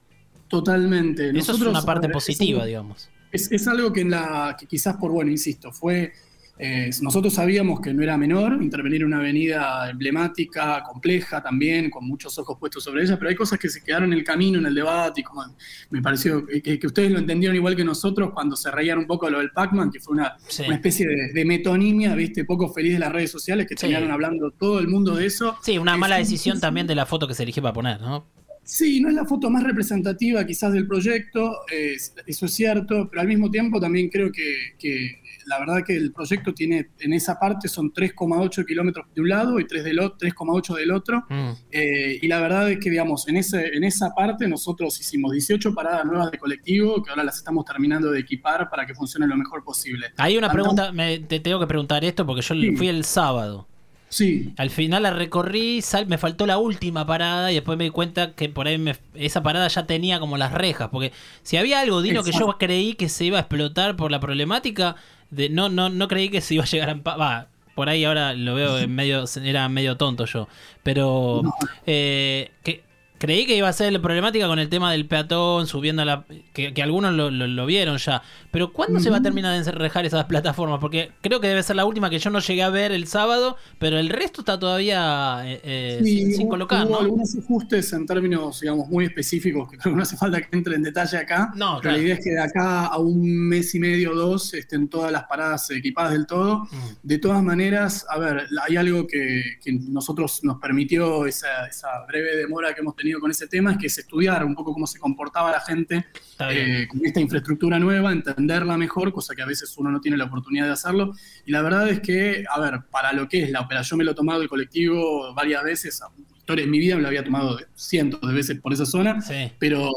Totalmente. 0.47 1.31
Eso 1.37 1.51
es 1.53 1.61
una 1.61 1.81
parte 1.81 2.07
ver, 2.07 2.13
positiva, 2.13 2.61
es- 2.61 2.67
digamos. 2.67 3.09
Es, 3.31 3.51
es 3.51 3.67
algo 3.67 3.91
que, 3.91 4.01
en 4.01 4.11
la, 4.11 4.55
que 4.57 4.67
quizás 4.67 4.95
por, 4.95 5.11
bueno, 5.11 5.31
insisto, 5.31 5.71
fue... 5.71 6.13
eh, 6.59 6.91
nosotros 7.01 7.33
sabíamos 7.33 7.81
que 7.81 7.93
no 7.93 8.03
era 8.03 8.15
menor 8.17 8.61
intervenir 8.61 9.01
en 9.01 9.07
una 9.07 9.17
avenida 9.17 9.89
emblemática, 9.89 10.83
compleja 10.83 11.41
también, 11.41 11.89
con 11.89 12.05
muchos 12.07 12.37
ojos 12.37 12.57
puestos 12.59 12.83
sobre 12.83 13.03
ella, 13.03 13.17
pero 13.17 13.29
hay 13.29 13.35
cosas 13.35 13.57
que 13.57 13.69
se 13.69 13.83
quedaron 13.83 14.13
en 14.13 14.19
el 14.19 14.23
camino, 14.23 14.59
en 14.59 14.67
el 14.67 14.75
debate, 14.75 15.21
y 15.21 15.23
como 15.23 15.43
me 15.89 16.01
pareció 16.01 16.45
que, 16.45 16.77
que 16.79 16.87
ustedes 16.87 17.11
lo 17.11 17.17
entendieron 17.19 17.55
igual 17.55 17.75
que 17.75 17.83
nosotros 17.83 18.31
cuando 18.33 18.55
se 18.55 18.69
reían 18.69 18.99
un 18.99 19.07
poco 19.07 19.25
de 19.25 19.31
lo 19.33 19.39
del 19.39 19.51
Pac-Man, 19.51 19.91
que 19.91 19.99
fue 19.99 20.13
una, 20.13 20.35
Sí. 20.47 20.63
una 20.67 20.75
especie 20.75 21.07
de, 21.07 21.33
de 21.33 21.45
metonimia, 21.45 22.13
viste, 22.15 22.45
poco 22.45 22.71
feliz 22.71 22.93
de 22.93 22.99
las 22.99 23.11
redes 23.11 23.31
sociales, 23.31 23.65
que 23.67 23.73
Sí. 23.75 23.81
terminaron 23.81 24.11
hablando 24.11 24.51
todo 24.51 24.79
el 24.79 24.87
mundo 24.87 25.15
de 25.15 25.25
eso. 25.25 25.57
Sí, 25.63 25.77
una 25.79 25.93
Es 25.93 25.99
mala 25.99 26.15
un- 26.17 26.21
decisión 26.21 26.59
también 26.59 26.85
de 26.85 26.95
la 26.95 27.05
foto 27.07 27.27
que 27.27 27.33
se 27.33 27.43
eligió 27.43 27.63
para 27.63 27.73
poner, 27.73 27.99
¿no? 28.01 28.27
Sí, 28.65 29.01
no 29.01 29.09
es 29.09 29.15
la 29.15 29.25
foto 29.25 29.49
más 29.49 29.61
representativa 29.63 30.45
quizás 30.45 30.71
del 30.71 30.87
proyecto, 30.87 31.51
eh, 31.69 31.97
eso 32.25 32.45
es 32.45 32.53
cierto, 32.53 33.09
pero 33.09 33.21
al 33.21 33.27
mismo 33.27 33.51
tiempo 33.51 33.77
también 33.77 34.07
creo 34.09 34.31
que, 34.31 34.75
que 34.79 35.21
la 35.45 35.59
verdad 35.59 35.83
que 35.85 35.95
el 35.95 36.11
proyecto 36.11 36.53
tiene, 36.53 36.89
en 36.99 37.13
esa 37.13 37.39
parte 37.39 37.67
son 37.67 37.91
3,8 37.93 38.65
kilómetros 38.65 39.05
de 39.13 39.21
un 39.21 39.29
lado 39.29 39.59
y 39.59 39.65
3 39.67 39.83
del 39.83 39.99
o- 39.99 40.15
3,8 40.17 40.75
del 40.75 40.91
otro, 40.91 41.23
Mm. 41.29 41.51
eh, 41.71 42.19
y 42.21 42.27
la 42.27 42.39
verdad 42.41 42.69
es 42.71 42.79
que, 42.79 42.89
digamos, 42.89 43.27
en, 43.27 43.37
ese, 43.37 43.75
en 43.75 43.83
esa 43.83 44.13
parte 44.15 44.47
nosotros 44.47 44.99
hicimos 44.99 45.31
18 45.31 45.73
paradas 45.73 46.05
nuevas 46.05 46.31
de 46.31 46.37
colectivo, 46.37 47.01
que 47.03 47.09
ahora 47.09 47.23
las 47.23 47.37
estamos 47.37 47.65
terminando 47.65 48.11
de 48.11 48.19
equipar 48.19 48.69
para 48.69 48.85
que 48.85 48.93
funcionen 48.93 49.29
lo 49.29 49.37
mejor 49.37 49.63
posible. 49.63 50.07
Hay 50.17 50.37
una 50.37 50.47
Tanto- 50.47 50.61
pregunta, 50.61 50.91
me- 50.91 51.19
te 51.19 51.39
tengo 51.39 51.59
que 51.59 51.67
preguntar 51.67 52.03
esto 52.05 52.25
porque 52.25 52.41
yo 52.41 52.55
Sí. 52.55 52.75
fui 52.75 52.87
el 52.87 53.03
sábado. 53.05 53.67
Sí, 54.13 54.53
Al 54.57 54.69
final 54.69 55.01
la 55.01 55.09
recorrí, 55.09 55.81
sal, 55.81 56.05
me 56.05 56.19
faltó 56.19 56.45
la 56.45 56.59
última 56.59 57.03
parada 57.07 57.51
y 57.51 57.55
después 57.55 57.79
me 57.79 57.85
di 57.85 57.89
cuenta 57.89 58.33
que 58.33 58.47
por 58.47 58.67
ahí 58.67 58.77
me- 58.77 58.95
esa 59.15 59.41
parada 59.41 59.67
ya 59.69 59.87
tenía 59.87 60.19
como 60.19 60.37
las 60.37 60.51
rejas. 60.51 60.89
Porque 60.91 61.11
si 61.41 61.57
había 61.57 61.79
algo, 61.79 62.03
Dino, 62.03 62.23
que 62.23 62.31
yo 62.31 62.37
Exacto. 62.41 62.57
creí 62.59 62.93
que 62.93 63.09
se 63.09 63.25
iba 63.25 63.37
a 63.37 63.41
explotar 63.41 63.95
por 63.95 64.11
la 64.11 64.19
problemática, 64.19 64.95
de, 65.31 65.49
no, 65.49 65.69
no, 65.69 65.89
no 65.89 66.07
creí 66.07 66.29
que 66.29 66.41
se 66.41 66.53
iba 66.53 66.63
a 66.63 66.67
llegar 66.67 66.89
a... 66.91 66.93
Va, 66.93 67.47
por 67.73 67.89
ahí 67.89 68.05
ahora 68.05 68.33
lo 68.33 68.53
veo 68.53 68.77
en 68.77 68.93
medio, 68.93 69.23
era 69.43 69.67
medio 69.67 69.97
tonto 69.97 70.25
yo. 70.25 70.47
Pero 70.83 71.41
No. 71.43 71.55
eh, 71.87 72.51
que, 72.63 72.83
creí 73.23 73.45
que 73.45 73.55
iba 73.55 73.69
a 73.69 73.73
ser 73.73 73.93
la 73.93 74.01
problemática 74.01 74.47
con 74.47 74.59
el 74.59 74.67
tema 74.67 74.91
del 74.91 75.05
peatón, 75.05 75.65
subiendo 75.65 76.01
a 76.01 76.05
la... 76.05 76.25
Que, 76.51 76.73
que 76.73 76.83
algunos 76.83 77.13
lo, 77.13 77.31
lo- 77.31 77.47
lo 77.47 77.65
vieron 77.65 77.97
ya. 77.97 78.21
Pero 78.51 78.73
¿cuándo 78.73 78.99
se 78.99 79.09
va 79.09 79.17
a 79.17 79.21
terminar 79.21 79.53
de 79.53 79.59
encerrejar 79.59 80.05
esas 80.05 80.25
plataformas? 80.25 80.79
Porque 80.81 81.11
creo 81.21 81.39
que 81.39 81.47
debe 81.47 81.63
ser 81.63 81.77
la 81.77 81.85
última 81.85 82.09
que 82.09 82.19
yo 82.19 82.29
no 82.29 82.39
llegué 82.39 82.63
a 82.63 82.69
ver 82.69 82.91
el 82.91 83.07
sábado, 83.07 83.55
pero 83.79 83.97
el 83.97 84.09
resto 84.09 84.41
está 84.41 84.59
todavía 84.59 85.41
eh, 85.45 85.61
eh, 85.63 85.99
Sí, 86.03 86.17
sin, 86.25 86.35
sin 86.35 86.49
colocar, 86.49 86.85
hubo 86.85 86.91
¿no? 86.95 86.99
algunos 86.99 87.33
ajustes 87.37 87.93
en 87.93 88.05
términos, 88.05 88.59
digamos, 88.59 88.89
muy 88.89 89.05
específicos, 89.05 89.71
que 89.71 89.77
creo 89.77 89.93
que 89.93 89.97
no 89.97 90.03
hace 90.03 90.17
falta 90.17 90.41
que 90.41 90.55
entre 90.57 90.75
en 90.75 90.83
detalle 90.83 91.17
acá. 91.17 91.53
No, 91.55 91.77
pero 91.77 91.81
claro. 91.81 91.97
la 91.97 92.03
idea 92.03 92.15
es 92.15 92.23
que 92.25 92.31
de 92.31 92.41
acá 92.41 92.87
a 92.87 92.97
un 92.97 93.47
mes 93.47 93.73
y 93.73 93.79
medio 93.79 94.11
o 94.11 94.15
dos 94.15 94.53
estén 94.53 94.89
todas 94.89 95.11
las 95.13 95.23
paradas 95.23 95.71
equipadas 95.71 96.11
del 96.11 96.27
todo. 96.27 96.65
Mm. 96.65 96.77
De 97.03 97.17
todas 97.19 97.41
maneras, 97.41 98.05
a 98.09 98.19
ver, 98.19 98.47
hay 98.67 98.75
algo 98.75 99.07
que, 99.07 99.41
que 99.63 99.71
nosotros 99.71 100.41
nos 100.43 100.59
permitió 100.59 101.25
esa, 101.25 101.65
esa 101.67 101.87
breve 102.07 102.35
demora 102.35 102.73
que 102.73 102.81
hemos 102.81 102.95
tenido 102.95 103.12
con 103.19 103.31
ese 103.31 103.47
tema, 103.47 103.71
es 103.71 103.77
que 103.77 103.87
es 103.87 103.97
estudiar 103.97 104.43
un 104.45 104.55
poco 104.55 104.73
cómo 104.73 104.87
se 104.87 104.99
comportaba 104.99 105.51
la 105.51 105.59
gente 105.61 106.05
eh, 106.49 106.87
con 106.89 107.05
esta 107.05 107.19
infraestructura 107.19 107.79
nueva, 107.79 108.11
entenderla 108.11 108.77
mejor, 108.77 109.11
cosa 109.13 109.35
que 109.35 109.41
a 109.41 109.45
veces 109.45 109.73
uno 109.77 109.91
no 109.91 110.01
tiene 110.01 110.17
la 110.17 110.25
oportunidad 110.25 110.65
de 110.65 110.71
hacerlo. 110.71 111.13
Y 111.45 111.51
la 111.51 111.61
verdad 111.61 111.89
es 111.89 111.99
que, 111.99 112.43
a 112.49 112.59
ver, 112.59 112.81
para 112.91 113.13
lo 113.13 113.27
que 113.27 113.43
es 113.43 113.49
la 113.51 113.61
operación, 113.61 113.83
yo 113.93 113.97
me 113.97 114.03
lo 114.05 114.11
he 114.11 114.15
tomado 114.15 114.41
el 114.41 114.49
colectivo 114.49 115.33
varias 115.35 115.63
veces, 115.63 116.01
en 116.47 116.69
mi 116.71 116.79
vida 116.79 116.95
me 116.95 117.01
lo 117.01 117.07
había 117.07 117.23
tomado 117.23 117.57
cientos 117.75 118.19
de 118.21 118.33
veces 118.33 118.59
por 118.59 118.73
esa 118.73 118.85
zona, 118.85 119.21
Sí. 119.21 119.51
pero, 119.59 119.89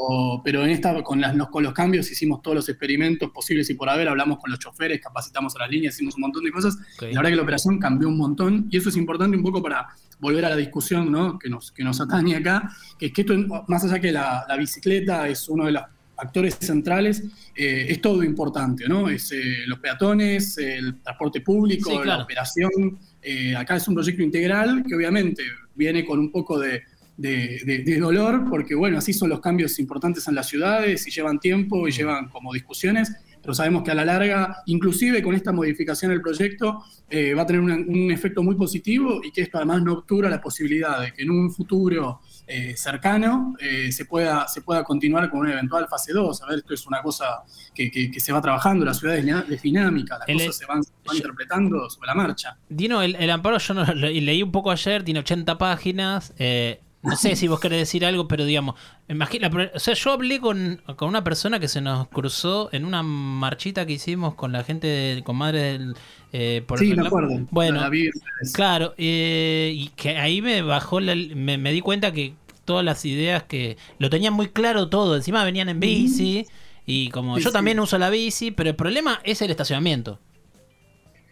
pero 0.45 0.63
en 0.63 0.69
esta, 0.71 1.03
con, 1.03 1.19
las, 1.21 1.35
los- 1.35 1.49
con 1.49 1.63
los 1.63 1.73
cambios 1.73 2.09
hicimos 2.11 2.41
todos 2.41 2.55
los 2.55 2.69
experimentos 2.69 3.31
posibles 3.31 3.69
y 3.69 3.73
por 3.73 3.89
haber, 3.89 4.07
hablamos 4.07 4.39
con 4.39 4.49
los 4.51 4.59
choferes, 4.59 5.01
capacitamos 5.01 5.55
a 5.55 5.59
las 5.59 5.69
líneas, 5.69 5.95
hicimos 5.95 6.15
un 6.15 6.21
montón 6.21 6.43
de 6.45 6.51
cosas. 6.51 6.77
Y 7.01 7.05
la 7.13 7.19
verdad 7.21 7.29
que 7.31 7.35
la 7.37 7.41
operación 7.43 7.79
cambió 7.79 8.07
un 8.07 8.17
montón 8.17 8.67
y 8.69 8.77
eso 8.77 8.89
es 8.89 8.95
importante 8.97 9.35
un 9.37 9.43
poco 9.43 9.61
para 9.61 9.87
volver 10.19 10.45
a 10.45 10.49
la 10.49 10.55
discusión 10.55 11.11
¿no? 11.11 11.37
que, 11.37 11.49
nos, 11.49 11.71
que 11.71 11.83
nos 11.83 12.01
atañe 12.01 12.35
acá, 12.35 12.71
que 12.97 13.07
es 13.07 13.13
que 13.13 13.21
esto, 13.21 13.35
más 13.67 13.83
allá 13.83 13.99
que 13.99 14.11
la, 14.11 14.45
la 14.47 14.55
bicicleta 14.57 15.27
es 15.27 15.47
uno 15.47 15.65
de 15.65 15.73
los 15.73 15.83
actores 16.19 16.55
centrales, 16.59 17.23
eh, 17.55 17.85
es 17.89 18.01
todo 18.01 18.23
importante, 18.23 18.87
¿no? 18.89 19.07
Es 19.07 19.31
eh, 19.31 19.59
los 19.67 19.77
peatones, 19.77 20.57
el 20.57 20.95
transporte 21.01 21.41
público, 21.41 21.91
Sí, 21.91 21.95
claro. 21.97 22.17
la 22.19 22.23
operación. 22.23 22.97
eh, 23.21 23.55
acá 23.55 23.75
es 23.75 23.87
un 23.87 23.93
proyecto 23.93 24.23
integral 24.23 24.83
que 24.87 24.95
obviamente 24.95 25.43
viene 25.75 26.03
con 26.03 26.17
un 26.17 26.31
poco 26.31 26.57
de, 26.57 26.81
de- 27.17 27.61
de- 27.65 27.83
de 27.83 27.99
dolor, 27.99 28.45
porque 28.49 28.73
bueno, 28.73 28.97
así 28.97 29.13
son 29.13 29.29
los 29.29 29.39
cambios 29.41 29.77
importantes 29.77 30.27
en 30.27 30.33
las 30.33 30.47
ciudades 30.47 31.05
y 31.07 31.11
llevan 31.11 31.39
tiempo 31.39 31.87
y 31.87 31.91
llevan 31.91 32.29
como 32.29 32.51
discusiones, 32.51 33.11
pero 33.47 33.55
sabemos 33.55 33.81
que 33.83 33.91
a 33.91 33.95
la 33.95 34.03
larga, 34.03 34.61
inclusive 34.65 35.23
con 35.23 35.33
esta 35.33 35.53
modificación 35.53 36.11
del 36.11 36.19
proyecto, 36.19 36.83
eh, 37.09 37.33
va 37.33 37.43
a 37.43 37.45
tener 37.45 37.61
una- 37.61 37.75
un 37.77 38.11
efecto 38.11 38.43
muy 38.43 38.55
positivo 38.55 39.21
y 39.23 39.31
que 39.31 39.41
esto 39.43 39.55
además 39.57 39.81
no 39.83 39.93
obtura 39.93 40.29
la 40.29 40.41
posibilidad 40.41 40.99
de 40.99 41.13
que 41.13 41.21
en 41.23 41.31
un 41.31 41.49
futuro 41.49 42.19
eh, 42.45 42.75
cercano 42.75 43.55
eh, 43.59 43.89
se, 43.93 44.03
pueda, 44.05 44.47
se 44.49 44.61
pueda 44.61 44.83
continuar 44.83 45.29
con 45.29 45.39
una 45.41 45.53
eventual 45.53 45.87
fase 45.87 46.11
2. 46.11 46.41
A 46.43 46.47
ver, 46.47 46.57
esto 46.59 46.73
es 46.73 46.85
una 46.87 47.01
cosa 47.01 47.25
que, 47.73 47.89
que- 47.89 48.11
que 48.11 48.19
se 48.19 48.33
va 48.33 48.41
trabajando, 48.41 48.83
la 48.85 48.93
ciudad 48.93 49.17
es 49.17 49.61
dinámica, 49.61 50.17
las 50.17 50.27
El- 50.27 50.37
cosas 50.39 50.57
se 50.57 50.65
van, 50.65 50.83
se 50.83 50.91
van 51.05 51.13
yo- 51.13 51.15
interpretando 51.15 51.89
sobre 51.89 52.07
la 52.07 52.15
marcha. 52.15 52.57
Dino, 52.67 53.01
el, 53.01 53.15
el 53.15 53.29
amparo 53.29 53.57
yo 53.59 53.73
no 53.73 53.85
lo 53.85 53.93
le- 53.93 54.19
leí 54.21 54.43
un 54.43 54.51
poco 54.51 54.71
ayer, 54.71 55.03
tiene 55.03 55.21
80 55.21 55.57
páginas. 55.57 56.33
eh, 56.37 56.81
no 57.03 57.15
sé 57.15 57.35
si 57.35 57.47
vos 57.47 57.59
querés 57.59 57.79
decir 57.79 58.05
algo, 58.05 58.27
pero 58.27 58.43
digamos, 58.43 58.75
imagina, 59.07 59.49
o 59.73 59.79
sea, 59.79 59.93
yo 59.93 60.11
hablé 60.11 60.39
con, 60.39 60.81
con 60.95 61.07
una 61.09 61.23
persona 61.23 61.59
que 61.59 61.67
se 61.67 61.79
nos 61.79 62.07
cruzó 62.09 62.69
en 62.73 62.83
una 62.85 63.03
marchita 63.03 63.85
que 63.85 63.93
hicimos 63.93 64.35
con 64.35 64.51
la 64.51 64.63
gente, 64.63 64.87
de- 64.87 65.23
con 65.23 65.37
madre 65.37 65.61
del... 65.61 65.95
eh, 66.33 66.63
por 66.67 66.79
Sí, 66.79 66.91
el 66.91 66.97
me 66.97 67.07
acuerdo. 67.07 67.39
Bueno, 67.51 67.79
La 67.81 67.89
vi. 67.89 68.09
Claro, 68.53 68.93
eh, 68.97 69.71
y 69.75 69.89
que 69.89 70.17
ahí 70.17 70.41
me 70.41 70.61
bajó, 70.61 70.99
la- 70.99 71.15
me, 71.15 71.57
me 71.57 71.71
di 71.71 71.81
cuenta 71.81 72.11
que 72.11 72.33
todas 72.65 72.83
las 72.83 73.05
ideas 73.05 73.43
que 73.43 73.77
lo 73.99 74.09
tenían 74.09 74.33
muy 74.33 74.49
claro 74.49 74.89
todo, 74.89 75.15
encima 75.15 75.43
venían 75.45 75.69
en 75.69 75.79
bici 75.79 76.45
y 76.85 77.09
como 77.11 77.37
Sí, 77.37 77.43
yo 77.43 77.49
sí. 77.49 77.53
también 77.53 77.79
uso 77.79 77.97
la 77.97 78.09
bici, 78.09 78.51
pero 78.51 78.69
el 78.69 78.75
problema 78.75 79.21
es 79.23 79.41
el 79.41 79.51
estacionamiento. 79.51 80.19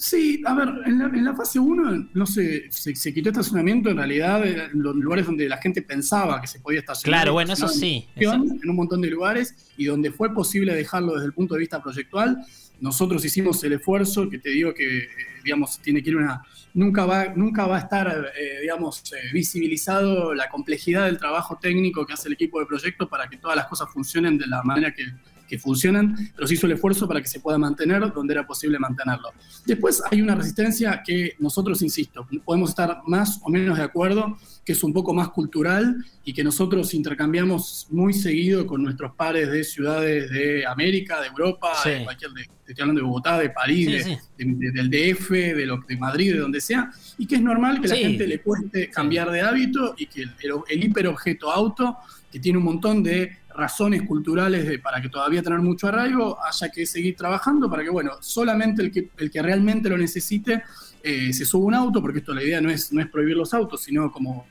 Sí, 0.00 0.42
a 0.46 0.54
ver, 0.54 0.68
en 0.86 0.98
la, 0.98 1.04
en 1.08 1.24
la 1.26 1.34
fase 1.34 1.58
1 1.58 2.08
no 2.14 2.24
se, 2.24 2.72
se, 2.72 2.96
se 2.96 3.12
quitó 3.12 3.28
estacionamiento 3.28 3.90
en 3.90 3.98
realidad 3.98 4.46
en 4.46 4.82
los 4.82 4.96
lugares 4.96 5.26
donde 5.26 5.46
la 5.46 5.58
gente 5.58 5.82
pensaba 5.82 6.40
que 6.40 6.46
se 6.46 6.58
podía 6.58 6.80
estacionar. 6.80 7.20
Claro, 7.20 7.34
bueno, 7.34 7.52
eso 7.52 7.68
sí. 7.68 8.08
en 8.16 8.30
en 8.30 8.70
un 8.70 8.76
montón 8.76 9.02
de 9.02 9.10
lugares 9.10 9.54
y 9.76 9.84
donde 9.84 10.10
fue 10.10 10.32
posible 10.32 10.74
dejarlo 10.74 11.12
desde 11.12 11.26
el 11.26 11.34
punto 11.34 11.52
de 11.52 11.60
vista 11.60 11.82
proyectual, 11.82 12.38
nosotros 12.80 13.22
hicimos 13.26 13.62
el 13.62 13.74
esfuerzo 13.74 14.30
que 14.30 14.38
te 14.38 14.48
digo 14.48 14.72
que, 14.72 15.00
eh, 15.00 15.08
digamos, 15.44 15.78
tiene 15.80 16.02
que 16.02 16.08
ir 16.08 16.16
una... 16.16 16.46
Nunca 16.72 17.04
va, 17.04 17.34
nunca 17.34 17.66
va 17.66 17.76
a 17.76 17.80
estar, 17.80 18.32
eh, 18.38 18.60
digamos, 18.62 19.02
eh, 19.12 19.16
visibilizado 19.34 20.32
la 20.32 20.48
complejidad 20.48 21.04
del 21.04 21.18
trabajo 21.18 21.58
técnico 21.60 22.06
que 22.06 22.14
hace 22.14 22.28
el 22.28 22.34
equipo 22.34 22.58
de 22.58 22.64
proyecto 22.64 23.06
para 23.06 23.28
que 23.28 23.36
todas 23.36 23.54
las 23.54 23.66
cosas 23.66 23.90
funcionen 23.92 24.38
de 24.38 24.46
la 24.46 24.62
manera 24.62 24.94
que, 24.94 25.04
que 25.50 25.58
funcionan, 25.58 26.16
pero 26.36 26.46
se 26.46 26.54
hizo 26.54 26.66
el 26.66 26.72
esfuerzo 26.72 27.08
para 27.08 27.20
que 27.20 27.26
se 27.26 27.40
pueda 27.40 27.58
mantener 27.58 28.12
donde 28.12 28.34
era 28.34 28.46
posible 28.46 28.78
mantenerlo. 28.78 29.30
Después 29.66 30.00
hay 30.08 30.22
una 30.22 30.36
resistencia 30.36 31.02
que 31.04 31.34
nosotros, 31.40 31.82
insisto, 31.82 32.24
podemos 32.44 32.70
estar 32.70 33.02
más 33.06 33.40
o 33.42 33.50
menos 33.50 33.76
de 33.76 33.82
acuerdo, 33.82 34.38
que 34.64 34.72
es 34.72 34.84
un 34.84 34.92
poco 34.92 35.14
más 35.14 35.30
cultural 35.30 35.96
y 36.24 36.32
que 36.32 36.44
nosotros 36.44 36.92
intercambiamos 36.94 37.86
muy 37.90 38.12
seguido 38.12 38.66
con 38.66 38.82
nuestros 38.82 39.14
pares 39.14 39.50
de 39.50 39.64
ciudades 39.64 40.30
de 40.30 40.66
América, 40.66 41.20
de 41.20 41.28
Europa, 41.28 41.72
Sí. 41.82 41.90
de 41.90 42.04
cualquier, 42.04 42.30
de, 42.32 42.42
estoy 42.42 42.82
hablando 42.82 43.00
de 43.00 43.06
Bogotá, 43.06 43.38
de 43.38 43.50
París, 43.50 43.86
Sí, 43.86 43.92
de, 43.92 44.04
sí. 44.04 44.16
de- 44.38 44.44
de- 44.66 44.70
del 44.72 44.90
DF, 44.90 45.30
de, 45.54 45.66
lo, 45.66 45.78
de 45.88 45.96
Madrid, 45.96 46.32
de 46.34 46.38
donde 46.40 46.60
sea, 46.60 46.90
y 47.18 47.26
que 47.26 47.36
es 47.36 47.42
normal 47.42 47.80
que 47.80 47.88
la 47.88 47.96
gente 47.96 48.26
le 48.26 48.40
cueste 48.40 48.90
cambiar 48.90 49.30
de 49.30 49.40
hábito 49.40 49.94
y 49.96 50.06
que 50.06 50.22
el, 50.22 50.30
el, 50.42 50.52
el 50.68 50.84
hiperobjeto 50.84 51.50
auto, 51.50 51.96
que 52.30 52.38
tiene 52.38 52.58
un 52.58 52.64
montón 52.64 53.02
de 53.02 53.38
razones 53.56 54.02
culturales 54.02 54.68
de, 54.68 54.78
para 54.78 55.02
que 55.02 55.08
todavía 55.08 55.42
tener 55.42 55.58
mucho 55.58 55.88
arraigo, 55.88 56.38
haya 56.44 56.68
que 56.70 56.86
seguir 56.86 57.16
trabajando 57.16 57.68
para 57.68 57.82
que, 57.82 57.90
bueno, 57.90 58.12
solamente 58.20 58.82
el 58.82 58.92
que, 58.92 59.08
el 59.18 59.30
que 59.30 59.42
realmente 59.42 59.88
lo 59.88 59.98
necesite 59.98 60.62
eh, 61.02 61.32
se 61.32 61.44
suba 61.44 61.66
un 61.66 61.74
auto, 61.74 62.00
porque 62.02 62.18
esto 62.18 62.32
la 62.34 62.42
idea 62.42 62.60
no 62.60 62.70
es, 62.70 62.92
no 62.92 63.00
es 63.00 63.08
prohibir 63.08 63.36
los 63.36 63.52
autos, 63.54 63.82
sino 63.82 64.10
como 64.12 64.46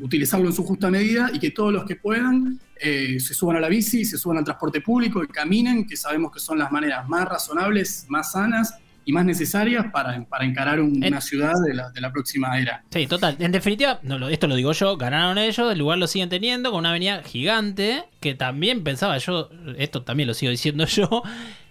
utilizarlo 0.00 0.46
en 0.48 0.52
su 0.52 0.64
justa 0.64 0.90
medida 0.90 1.30
y 1.32 1.38
que 1.38 1.50
todos 1.50 1.72
los 1.72 1.84
que 1.84 1.96
puedan 1.96 2.58
eh, 2.80 3.18
se 3.20 3.34
suban 3.34 3.56
a 3.56 3.60
la 3.60 3.68
bici, 3.68 4.04
se 4.04 4.18
suban 4.18 4.38
al 4.38 4.44
transporte 4.44 4.80
público 4.80 5.22
y 5.22 5.28
caminen, 5.28 5.86
que 5.86 5.96
sabemos 5.96 6.32
que 6.32 6.40
son 6.40 6.58
las 6.58 6.72
maneras 6.72 7.08
más 7.08 7.28
razonables, 7.28 8.06
más 8.08 8.32
sanas 8.32 8.74
y 9.04 9.12
más 9.12 9.24
necesarias 9.24 9.86
para, 9.92 10.22
para 10.24 10.44
encarar 10.44 10.80
un- 10.80 11.02
En- 11.02 11.12
una 11.12 11.20
ciudad 11.20 11.54
de 11.66 11.74
la, 11.74 11.90
de 11.90 12.00
la 12.00 12.10
próxima 12.12 12.58
era. 12.58 12.82
Sí, 12.90 13.06
total. 13.06 13.36
En 13.38 13.52
definitiva, 13.52 14.00
no, 14.02 14.28
esto 14.28 14.46
lo 14.48 14.54
digo 14.56 14.72
yo, 14.72 14.96
ganaron 14.96 15.38
ellos, 15.38 15.72
el 15.72 15.78
lugar 15.78 15.98
lo 15.98 16.06
siguen 16.06 16.28
teniendo 16.28 16.70
con 16.70 16.80
una 16.80 16.90
avenida 16.90 17.22
gigante, 17.22 18.04
que 18.20 18.34
también 18.34 18.82
pensaba 18.82 19.18
yo, 19.18 19.50
esto 19.78 20.02
también 20.02 20.26
lo 20.26 20.34
sigo 20.34 20.50
diciendo 20.50 20.84
yo, 20.86 21.22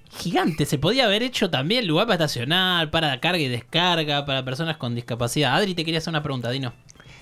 gigante, 0.09 0.65
se 0.65 0.77
podía 0.77 1.05
haber 1.05 1.23
hecho 1.23 1.49
también 1.49 1.87
lugar 1.87 2.07
para 2.07 2.15
estacionar, 2.25 2.89
para 2.91 3.19
carga 3.19 3.39
y 3.39 3.47
descarga, 3.47 4.25
para 4.25 4.43
personas 4.43 4.77
con 4.77 4.95
discapacidad. 4.95 5.55
Adri, 5.55 5.75
te 5.75 5.85
quería 5.85 5.99
hacer 5.99 6.11
una 6.11 6.23
pregunta, 6.23 6.49
Dino. 6.49 6.73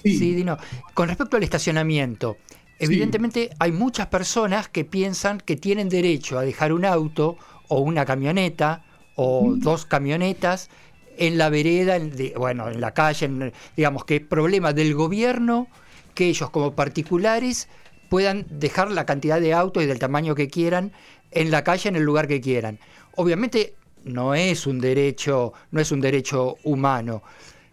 Sí, 0.04 0.34
Dino. 0.36 0.58
Con 0.94 1.10
respecto 1.10 1.38
al 1.38 1.44
estacionamiento, 1.44 2.38
evidentemente 2.80 3.50
hay 3.60 3.72
muchas 3.72 4.08
personas 4.08 4.70
que 4.70 4.86
piensan 4.86 5.40
que 5.40 5.56
tienen 5.56 5.90
derecho 5.90 6.40
a 6.40 6.44
dejar 6.44 6.72
un 6.72 6.86
auto 6.86 7.38
o 7.68 7.80
una 7.80 8.06
camioneta 8.06 8.84
o 9.16 9.54
dos 9.58 9.86
camionetas 9.86 10.70
en 11.18 11.38
la 11.38 11.50
vereda, 11.50 11.96
en- 11.96 12.16
de- 12.16 12.34
bueno, 12.38 12.70
en 12.70 12.80
la 12.80 12.94
calle, 12.94 13.26
en- 13.26 13.52
digamos 13.76 14.06
que 14.06 14.18
es 14.18 14.22
problema 14.22 14.72
del 14.74 14.94
gobierno 14.94 15.68
que 16.14 16.28
ellos 16.30 16.50
como 16.52 16.74
particulares 16.76 17.68
puedan 18.10 18.46
dejar 18.50 18.92
la 18.92 19.06
cantidad 19.06 19.42
de 19.42 19.54
autos 19.54 19.84
y 19.84 19.88
del 19.88 20.00
tamaño 20.00 20.34
que 20.36 20.48
quieran 20.48 20.94
en 21.32 21.52
la 21.52 21.64
calle, 21.64 21.90
en 21.90 21.96
el 21.96 22.04
lugar 22.04 22.28
que 22.28 22.42
quieran. 22.42 22.80
Obviamente 23.16 23.76
no 24.04 24.34
es 24.36 24.68
un 24.68 24.80
derecho, 24.80 25.54
no 25.72 25.82
es 25.82 25.92
un 25.92 26.02
derecho 26.02 26.58
humano, 26.64 27.24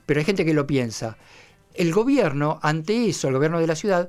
pero 0.06 0.20
hay 0.20 0.26
gente 0.26 0.44
que 0.44 0.54
lo 0.54 0.66
piensa. 0.66 1.16
El 1.74 1.92
gobierno, 1.92 2.58
ante 2.62 3.08
eso, 3.08 3.28
el 3.28 3.34
gobierno 3.34 3.60
de 3.60 3.66
la 3.66 3.76
ciudad, 3.76 4.08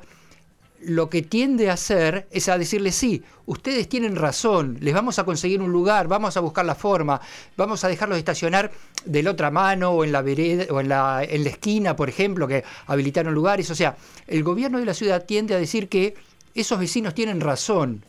lo 0.82 1.10
que 1.10 1.22
tiende 1.22 1.70
a 1.70 1.74
hacer 1.74 2.28
es 2.32 2.48
a 2.48 2.58
decirle, 2.58 2.92
sí, 2.92 3.24
ustedes 3.46 3.90
tienen 3.90 4.16
razón, 4.16 4.78
les 4.82 4.94
vamos 4.94 5.18
a 5.18 5.24
conseguir 5.24 5.62
un 5.62 5.72
lugar, 5.72 6.08
vamos 6.08 6.38
a 6.38 6.42
buscar 6.42 6.66
la 6.66 6.76
forma, 6.76 7.20
vamos 7.58 7.84
a 7.84 7.88
dejarlos 7.88 8.18
estacionar 8.18 8.72
de 9.04 9.24
la 9.24 9.32
otra 9.32 9.50
mano 9.50 9.92
o 9.92 10.04
en 10.04 10.12
la 10.12 10.22
vereda 10.22 10.66
o 10.70 10.80
en 10.80 10.90
la, 10.90 11.24
en 11.28 11.44
la 11.44 11.50
esquina, 11.50 11.96
por 11.96 12.10
ejemplo, 12.10 12.48
que 12.48 12.64
habilitaron 12.88 13.34
lugares. 13.34 13.70
O 13.72 13.76
sea, 13.76 13.98
el 14.28 14.44
gobierno 14.44 14.80
de 14.80 14.86
la 14.86 14.94
ciudad 14.94 15.26
tiende 15.26 15.56
a 15.56 15.60
decir 15.60 15.90
que 15.90 16.16
esos 16.54 16.80
vecinos 16.80 17.14
tienen 17.16 17.42
razón. 17.42 18.04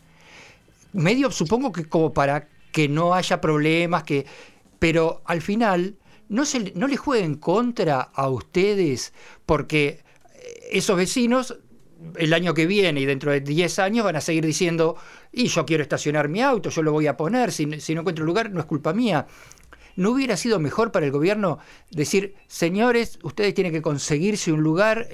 Medio 0.97 1.31
supongo 1.31 1.73
que 1.73 1.85
como 1.85 2.13
para 2.13 2.49
que 2.73 2.89
no 2.89 3.15
haya 3.15 3.41
problemas, 3.41 4.03
que 4.03 4.27
pero 4.79 5.23
al 5.25 5.41
final 5.43 5.97
no, 6.29 6.45
se, 6.45 6.73
no 6.75 6.89
le 6.89 6.97
jueguen 6.97 7.37
contra 7.37 8.01
a 8.01 8.29
ustedes 8.29 9.13
porque 9.45 10.03
eh, 10.35 10.69
esos 10.73 10.97
vecinos 10.97 11.59
el 12.17 12.35
año 12.35 12.55
que 12.55 12.67
viene 12.67 13.01
y 13.01 13.07
dentro 13.07 13.31
de 13.31 13.41
10 13.41 13.79
años 13.79 14.05
van 14.05 14.17
a 14.17 14.21
seguir 14.21 14.45
diciendo, 14.45 14.97
y 15.33 15.49
yo 15.49 15.65
quiero 15.65 15.83
estacionar 15.83 16.29
mi 16.29 16.43
auto, 16.43 16.71
yo 16.71 16.83
lo 16.83 16.93
voy 16.93 17.07
a 17.07 17.17
poner, 17.17 17.53
si, 17.53 17.67
no 17.67 18.01
encuentro 18.01 18.25
lugar 18.25 18.51
no 18.51 18.61
es 18.61 18.67
culpa 18.67 18.93
mía. 18.93 19.27
¿No 19.97 20.11
hubiera 20.11 20.37
sido 20.37 20.59
mejor 20.61 20.93
para 20.93 21.07
el 21.07 21.13
gobierno 21.13 21.59
decir, 21.91 22.35
señores, 22.49 23.19
ustedes 23.23 23.55
tienen 23.55 23.73
que 23.73 23.81
conseguirse 23.81 24.53
un 24.53 24.63
lugar, 24.63 25.09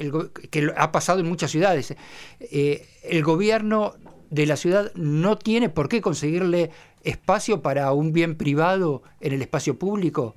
que 0.51 0.73
ha 0.77 0.91
pasado 0.91 1.21
en 1.21 1.29
muchas 1.29 1.53
ciudades, 1.53 1.95
eh, 2.41 2.89
el 3.05 3.23
gobierno 3.23 3.95
de 4.33 4.47
la 4.47 4.57
ciudad 4.57 4.93
no 4.95 5.37
tiene 5.37 5.69
por 5.69 5.91
qué 5.91 6.01
conseguirle 6.01 6.71
espacio 7.05 7.61
para 7.61 7.93
un 7.93 8.15
bien 8.15 8.35
privado 8.37 9.03
en 9.21 9.35
el 9.35 9.43
espacio 9.43 9.79
público? 9.79 10.35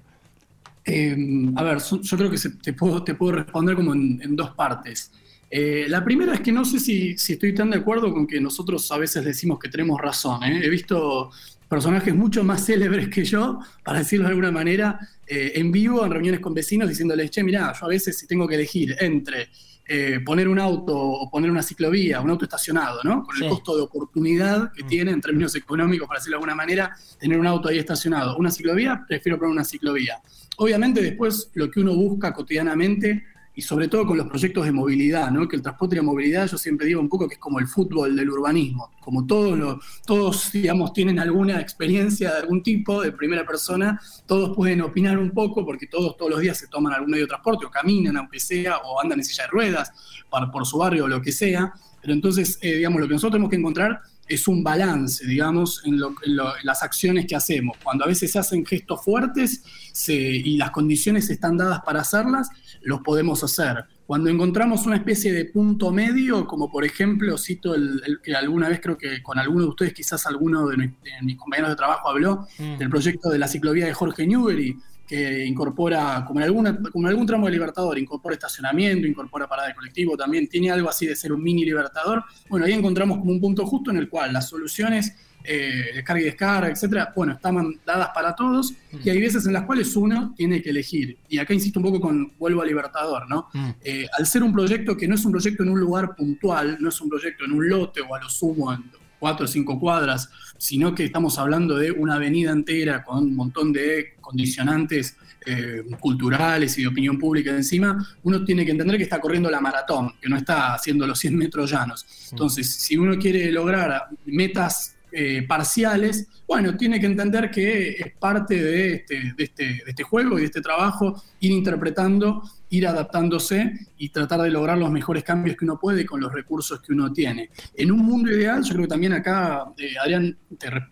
Eh, 0.83 1.15
a 1.55 1.63
ver, 1.63 1.77
yo 1.79 2.17
creo 2.17 2.29
que 2.29 2.37
te, 2.61 2.73
puedo, 2.73 3.31
responder 3.31 3.75
como 3.75 3.93
en, 3.93 4.35
dos 4.35 4.51
partes. 4.51 5.11
Eh, 5.49 5.85
la 5.87 6.03
primera 6.03 6.33
es 6.33 6.41
que 6.41 6.51
no 6.51 6.65
sé 6.65 6.79
si, 6.79 7.11
estoy 7.11 7.55
tan 7.55 7.69
de 7.69 7.77
acuerdo 7.77 8.13
con 8.13 8.27
que 8.27 8.41
nosotros 8.41 8.91
a 8.91 8.97
veces 8.97 9.23
decimos 9.23 9.59
que 9.59 9.69
tenemos 9.69 10.01
razón. 10.01 10.43
¿eh? 10.43 10.59
He 10.61 10.69
visto 10.69 11.31
personajes 11.69 12.13
mucho 12.13 12.43
más 12.43 12.65
célebres 12.65 13.07
que 13.07 13.23
yo, 13.23 13.59
para 13.81 13.99
decirlo 13.99 14.25
de 14.25 14.31
alguna 14.31 14.51
manera, 14.51 14.99
en 15.27 15.71
vivo, 15.71 16.05
en 16.05 16.11
reuniones 16.11 16.41
con 16.41 16.53
vecinos, 16.53 16.89
diciéndoles, 16.89 17.31
che, 17.31 17.43
mirá, 17.43 17.73
yo 17.79 17.85
a 17.85 17.89
veces 17.89 18.17
si 18.17 18.27
tengo 18.27 18.45
que 18.45 18.55
elegir 18.55 18.95
entre 18.99 19.47
eh, 19.87 20.19
poner 20.25 20.47
un 20.47 20.57
auto 20.59 20.97
o 20.97 21.29
poner 21.29 21.51
una 21.51 21.61
ciclovía, 21.61 22.19
un 22.21 22.29
auto 22.31 22.45
estacionado, 22.45 23.01
¿no? 23.03 23.23
Con 23.23 23.35
Sí. 23.35 23.43
el 23.43 23.49
costo 23.51 23.75
de 23.75 23.83
oportunidad 23.83 24.71
que 24.73 24.83
Mm. 24.83 24.87
tiene 24.87 25.11
en 25.11 25.21
términos 25.21 25.55
económicos, 25.55 26.07
para 26.07 26.19
decirlo 26.19 26.35
de 26.37 26.37
alguna 26.37 26.55
manera, 26.55 26.95
tener 27.19 27.39
un 27.39 27.45
auto 27.45 27.69
ahí 27.69 27.77
estacionado. 27.77 28.35
Una 28.37 28.49
ciclovía, 28.49 29.05
prefiero 29.07 29.37
poner 29.37 29.51
una 29.51 29.63
ciclovía. 29.63 30.19
Obviamente 30.57 31.01
después 31.01 31.51
lo 31.53 31.69
que 31.69 31.81
uno 31.81 31.93
busca 31.93 32.33
cotidianamente 32.33 33.25
y 33.55 33.61
sobre 33.61 33.87
todo 33.87 34.05
con 34.05 34.17
los 34.17 34.27
proyectos 34.27 34.65
de 34.65 34.71
movilidad, 34.73 35.31
¿no? 35.31 35.47
que 35.47 35.55
el 35.55 35.61
transporte 35.61 35.95
y 35.95 35.97
la 35.97 36.03
movilidad 36.03 36.47
yo 36.47 36.57
siempre 36.57 36.87
digo 36.87 36.99
un 36.99 37.07
poco 37.07 37.27
que 37.27 37.35
es 37.35 37.39
como 37.39 37.59
el 37.59 37.67
fútbol 37.67 38.15
del 38.15 38.29
urbanismo, 38.29 38.91
como 38.99 39.25
todos, 39.25 39.57
los, 39.57 39.77
todos 40.05 40.51
digamos, 40.51 40.91
tienen 40.91 41.19
alguna 41.19 41.61
experiencia 41.61 42.31
de 42.31 42.37
algún 42.39 42.61
tipo 42.61 43.01
de 43.01 43.13
primera 43.13 43.45
persona, 43.45 43.99
todos 44.25 44.55
pueden 44.55 44.81
opinar 44.81 45.17
un 45.17 45.31
poco 45.31 45.65
porque 45.65 45.87
todos 45.87 46.17
todos 46.17 46.31
los 46.31 46.41
días 46.41 46.57
se 46.57 46.67
toman 46.67 46.93
algún 46.93 47.11
medio 47.11 47.23
de 47.23 47.29
transporte 47.29 47.65
o 47.65 47.71
caminan 47.71 48.17
aunque 48.17 48.39
sea 48.39 48.77
o 48.79 49.01
andan 49.01 49.19
en 49.19 49.25
silla 49.25 49.45
de 49.45 49.49
ruedas 49.49 49.91
para, 50.29 50.51
por 50.51 50.65
su 50.65 50.77
barrio 50.77 51.05
o 51.05 51.07
lo 51.07 51.21
que 51.21 51.31
sea, 51.31 51.73
pero 52.01 52.13
entonces 52.13 52.59
eh, 52.61 52.75
digamos 52.75 52.99
lo 52.99 53.07
que 53.07 53.13
nosotros 53.13 53.31
tenemos 53.31 53.49
que 53.49 53.57
encontrar 53.57 54.01
es 54.27 54.47
un 54.47 54.63
balance, 54.63 55.25
digamos, 55.25 55.81
en, 55.85 55.99
lo- 55.99 56.15
en 56.25 56.35
lo- 56.35 56.57
en 56.57 56.65
las 56.65 56.81
acciones 56.83 57.25
que 57.27 57.35
hacemos. 57.35 57.77
Cuando 57.83 58.05
a 58.05 58.07
veces 58.07 58.31
se 58.31 58.39
hacen 58.39 58.65
gestos 58.65 59.03
fuertes 59.03 59.63
se- 59.93 60.13
y 60.15 60.57
las 60.57 60.71
condiciones 60.71 61.29
están 61.29 61.57
dadas 61.57 61.81
para 61.85 62.01
hacerlas, 62.01 62.49
los 62.81 63.01
podemos 63.01 63.43
hacer. 63.43 63.85
Cuando 64.07 64.29
encontramos 64.29 64.85
una 64.85 64.97
especie 64.97 65.31
de 65.33 65.45
punto 65.45 65.91
medio, 65.91 66.45
como 66.47 66.71
por 66.71 66.85
ejemplo, 66.85 67.37
cito 67.37 67.73
el, 67.73 68.01
el 68.05 68.21
que 68.21 68.35
alguna 68.35 68.69
vez 68.69 68.79
creo 68.81 68.97
que 68.97 69.21
con 69.23 69.39
alguno 69.39 69.63
de 69.63 69.69
ustedes, 69.69 69.93
quizás 69.93 70.25
alguno 70.27 70.67
de, 70.67 70.77
mi- 70.77 70.87
de 70.87 71.21
mis 71.23 71.37
compañeros 71.37 71.69
de 71.71 71.75
trabajo 71.75 72.09
habló, 72.09 72.47
Mm. 72.59 72.77
del 72.77 72.89
proyecto 72.89 73.29
de 73.29 73.39
la 73.39 73.47
ciclovía 73.47 73.85
de 73.87 73.93
Jorge 73.93 74.25
Newbery, 74.27 74.77
que 75.07 75.45
incorpora, 75.45 76.23
como 76.25 76.39
en, 76.39 76.45
alguna, 76.45 76.79
como 76.91 77.07
en 77.07 77.11
algún 77.11 77.27
tramo 77.27 77.45
de 77.45 77.51
Libertador, 77.51 77.97
incorpora 77.97 78.33
estacionamiento, 78.33 79.07
incorpora 79.07 79.47
parada 79.47 79.69
de 79.69 79.75
colectivo, 79.75 80.17
también 80.17 80.47
tiene 80.47 80.71
algo 80.71 80.89
así 80.89 81.05
de 81.05 81.15
ser 81.15 81.31
un 81.31 81.43
mini 81.43 81.63
Libertador. 81.63 82.23
Bueno, 82.49 82.65
ahí 82.65 82.73
encontramos 82.73 83.19
como 83.19 83.31
un 83.31 83.39
punto 83.39 83.65
justo 83.65 83.91
en 83.91 83.97
el 83.97 84.09
cual 84.09 84.33
las 84.33 84.49
soluciones 84.49 85.15
eh, 85.47 85.91
de 85.93 86.03
carga 86.03 86.21
y 86.21 86.25
descarga, 86.25 86.69
etcétera, 86.69 87.13
bueno, 87.15 87.33
están 87.33 87.79
dadas 87.85 88.09
para 88.15 88.35
todos 88.35 88.73
y 89.03 89.09
hay 89.11 89.21
veces 89.21 89.45
en 89.45 89.53
las 89.53 89.63
cuales 89.63 89.95
uno 89.95 90.33
tiene 90.35 90.59
que 90.59 90.71
elegir. 90.71 91.17
Y 91.29 91.37
acá 91.37 91.53
insisto 91.53 91.79
un 91.79 91.85
poco 91.85 92.01
con, 92.01 92.33
vuelvo 92.39 92.63
a 92.63 92.65
Libertador, 92.65 93.29
¿no? 93.29 93.49
Mm. 93.53 93.69
Eh, 93.83 94.07
al 94.17 94.25
ser 94.25 94.41
un 94.41 94.51
proyecto 94.51 94.97
que 94.97 95.07
no 95.07 95.13
es 95.13 95.23
un 95.23 95.31
proyecto 95.31 95.61
en 95.61 95.69
un 95.69 95.79
lugar 95.79 96.15
puntual, 96.15 96.77
no 96.79 96.89
es 96.89 96.99
un 96.99 97.09
proyecto 97.09 97.45
en 97.45 97.51
un 97.51 97.69
lote 97.69 98.01
o 98.01 98.15
a 98.15 98.19
lo 98.19 98.29
sumo 98.29 98.73
en 98.73 98.85
cuatro 99.19 99.45
o 99.45 99.47
cinco 99.47 99.79
cuadras, 99.79 100.29
sino 100.57 100.95
que 100.95 101.03
estamos 101.03 101.37
hablando 101.37 101.77
de 101.77 101.91
una 101.91 102.15
avenida 102.15 102.51
entera 102.51 103.03
con 103.03 103.19
un 103.19 103.35
montón 103.35 103.71
de 103.71 104.14
condicionantes 104.25 105.15
eh, 105.45 105.83
culturales 105.99 106.77
y 106.77 106.81
de 106.81 106.87
opinión 106.87 107.19
pública 107.19 107.51
encima, 107.51 108.03
uno 108.23 108.43
tiene 108.43 108.65
que 108.65 108.71
entender 108.71 108.97
que 108.97 109.03
está 109.03 109.21
corriendo 109.21 109.49
la 109.51 109.61
maratón, 109.61 110.13
que 110.19 110.27
no 110.27 110.37
está 110.37 110.73
haciendo 110.73 111.05
los 111.05 111.19
100 111.19 111.37
metros 111.37 111.69
llanos. 111.69 112.05
Entonces, 112.31 112.67
si 112.67 112.97
uno 112.97 113.17
quiere 113.17 113.51
lograr 113.51 114.07
metas 114.25 114.95
eh, 115.11 115.45
parciales, 115.47 116.27
bueno, 116.47 116.75
tiene 116.75 116.99
que 116.99 117.05
entender 117.05 117.49
que 117.51 117.89
es 117.91 118.13
parte 118.19 118.61
de 118.61 118.93
este, 118.95 119.33
de, 119.37 119.43
este, 119.43 119.63
de 119.63 119.83
este 119.87 120.03
juego 120.03 120.37
y 120.37 120.41
de 120.41 120.47
este 120.47 120.61
trabajo 120.61 121.23
ir 121.39 121.51
interpretando 121.51 122.41
ir 122.75 122.87
adaptándose 122.87 123.73
y 123.97 124.09
tratar 124.09 124.41
de 124.41 124.49
lograr 124.49 124.77
los 124.77 124.91
mejores 124.91 125.23
cambios 125.23 125.55
que 125.55 125.65
uno 125.65 125.79
puede 125.79 126.05
con 126.05 126.19
los 126.19 126.33
recursos 126.33 126.81
que 126.81 126.93
uno 126.93 127.11
tiene. 127.11 127.49
En 127.73 127.91
un 127.91 127.99
mundo 127.99 128.31
ideal, 128.31 128.63
yo 128.63 128.73
creo 128.73 128.83
que 128.83 128.89
también 128.89 129.13
acá, 129.13 129.65
eh, 129.77 129.93
Adrián, 130.01 130.37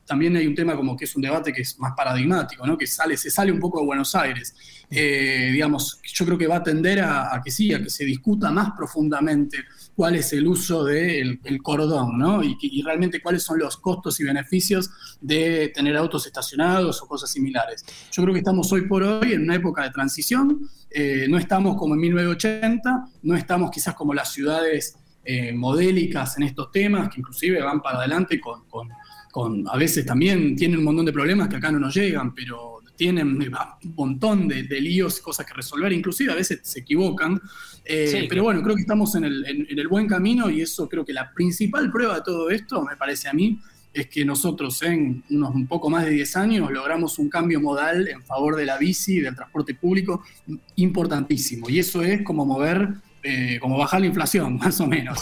también 0.06 0.36
hay 0.38 0.48
un 0.48 0.56
tema 0.56 0.76
como 0.76 0.96
que 0.96 1.06
es 1.06 1.16
un 1.16 1.22
debate 1.22 1.52
que 1.52 1.62
es 1.62 1.78
más 1.80 1.94
paradigmático, 1.96 2.66
¿no? 2.66 2.78
que 2.78 2.88
sale, 2.88 3.18
se 3.18 3.30
sale 3.30 3.52
un 3.52 3.60
poco 3.60 3.80
de 3.80 3.86
Buenos 3.86 4.16
Aires. 4.16 4.56
Eh, 4.90 5.50
digamos, 5.52 6.00
yo 6.04 6.26
creo 6.26 6.38
que 6.38 6.48
va 6.48 6.58
a 6.58 6.64
tender 6.64 7.02
a, 7.02 7.42
que 7.44 7.52
sí, 7.52 7.74
a 7.74 7.82
que 7.82 7.90
se 7.90 8.06
discuta 8.06 8.52
más 8.52 8.72
profundamente 8.78 9.58
cuál 9.96 10.16
es 10.16 10.32
el 10.34 10.48
uso 10.48 10.84
del 10.84 11.40
cordón, 11.62 12.18
¿no? 12.18 12.42
Y, 12.44 12.82
realmente 12.84 13.22
cuáles 13.22 13.44
son 13.44 13.60
los 13.60 13.78
costos 13.78 14.20
y 14.20 14.24
beneficios 14.24 14.90
de 15.22 15.72
tener 15.74 15.96
autos 15.96 16.26
estacionados 16.26 17.02
o 17.02 17.08
cosas 17.08 17.30
similares. 17.32 17.86
Yo 18.12 18.24
creo 18.24 18.34
que 18.34 18.40
estamos 18.40 18.72
hoy 18.72 18.88
por 18.88 19.04
hoy 19.04 19.34
en 19.34 19.44
una 19.44 19.56
época 19.56 19.84
de 19.84 19.92
transición 19.92 20.70
eh, 20.96 21.26
no 21.28 21.40
estamos 21.40 21.73
como 21.76 21.96
en 21.96 22.02
1980, 22.02 23.06
no 23.24 23.36
estamos 23.36 23.72
quizás 23.72 23.96
como 23.96 24.14
las 24.14 24.32
ciudades 24.32 24.98
eh, 25.26 25.54
modélicas 25.54 26.38
en 26.38 26.44
estos 26.44 26.72
temas, 26.72 27.10
que 27.10 27.20
inclusive 27.20 27.62
van 27.62 27.82
para 27.82 28.00
adelante 28.00 28.40
con, 28.40 28.64
con, 28.68 29.68
a 29.68 29.78
veces 29.78 30.06
también 30.06 30.56
tienen 30.56 30.80
un 30.80 30.84
montón 30.86 31.06
de 31.06 31.14
problemas 31.14 31.48
que 31.48 31.56
acá 31.56 31.72
no 31.72 31.80
nos 31.80 31.96
llegan, 31.96 32.34
pero 32.36 32.80
tienen 32.96 33.28
un 33.28 33.96
montón 33.96 34.48
de, 34.48 34.64
líos, 34.80 35.20
cosas 35.20 35.46
que 35.46 35.54
resolver, 35.54 35.92
inclusive 35.92 36.32
a 36.32 36.36
veces 36.36 36.60
se 36.64 36.82
equivocan. 36.82 37.42
Eh, 37.84 38.28
pero 38.30 38.44
bueno, 38.44 38.62
creo 38.62 38.76
que 38.76 38.82
estamos 38.82 39.16
en 39.16 39.26
el, 39.26 39.46
en 39.46 39.80
el 39.80 39.88
buen 39.88 40.08
camino 40.08 40.50
y 40.50 40.62
eso 40.62 40.88
creo 40.88 41.04
que 41.04 41.14
la 41.14 41.34
principal 41.34 41.92
prueba 41.92 42.16
de 42.16 42.22
todo 42.22 42.50
esto, 42.50 42.84
me 42.84 42.96
parece 42.96 43.28
a 43.28 43.34
mí, 43.34 43.60
es 43.94 44.08
que 44.08 44.26
nosotros 44.26 44.82
en 44.82 45.24
unos 45.30 45.54
un 45.54 45.68
poco 45.68 45.90
más 45.90 46.06
de 46.06 46.12
10 46.12 46.36
años 46.38 46.72
logramos 46.72 47.20
un 47.20 47.30
cambio 47.30 47.62
modal 47.62 48.08
en 48.08 48.24
favor 48.24 48.56
de 48.56 48.66
la 48.66 48.78
bici 48.78 49.18
y 49.18 49.22
del 49.22 49.36
transporte 49.36 49.76
público 49.76 50.24
importantísimo. 50.76 51.70
Y 51.70 51.80
eso 51.80 52.02
es 52.02 52.24
como 52.24 52.46
mover, 52.46 52.90
eh, 53.22 53.60
como 53.62 53.78
bajar 53.78 54.02
la 54.02 54.08
inflación, 54.08 54.58
más 54.62 54.80
o 54.82 54.88
menos. 54.88 55.20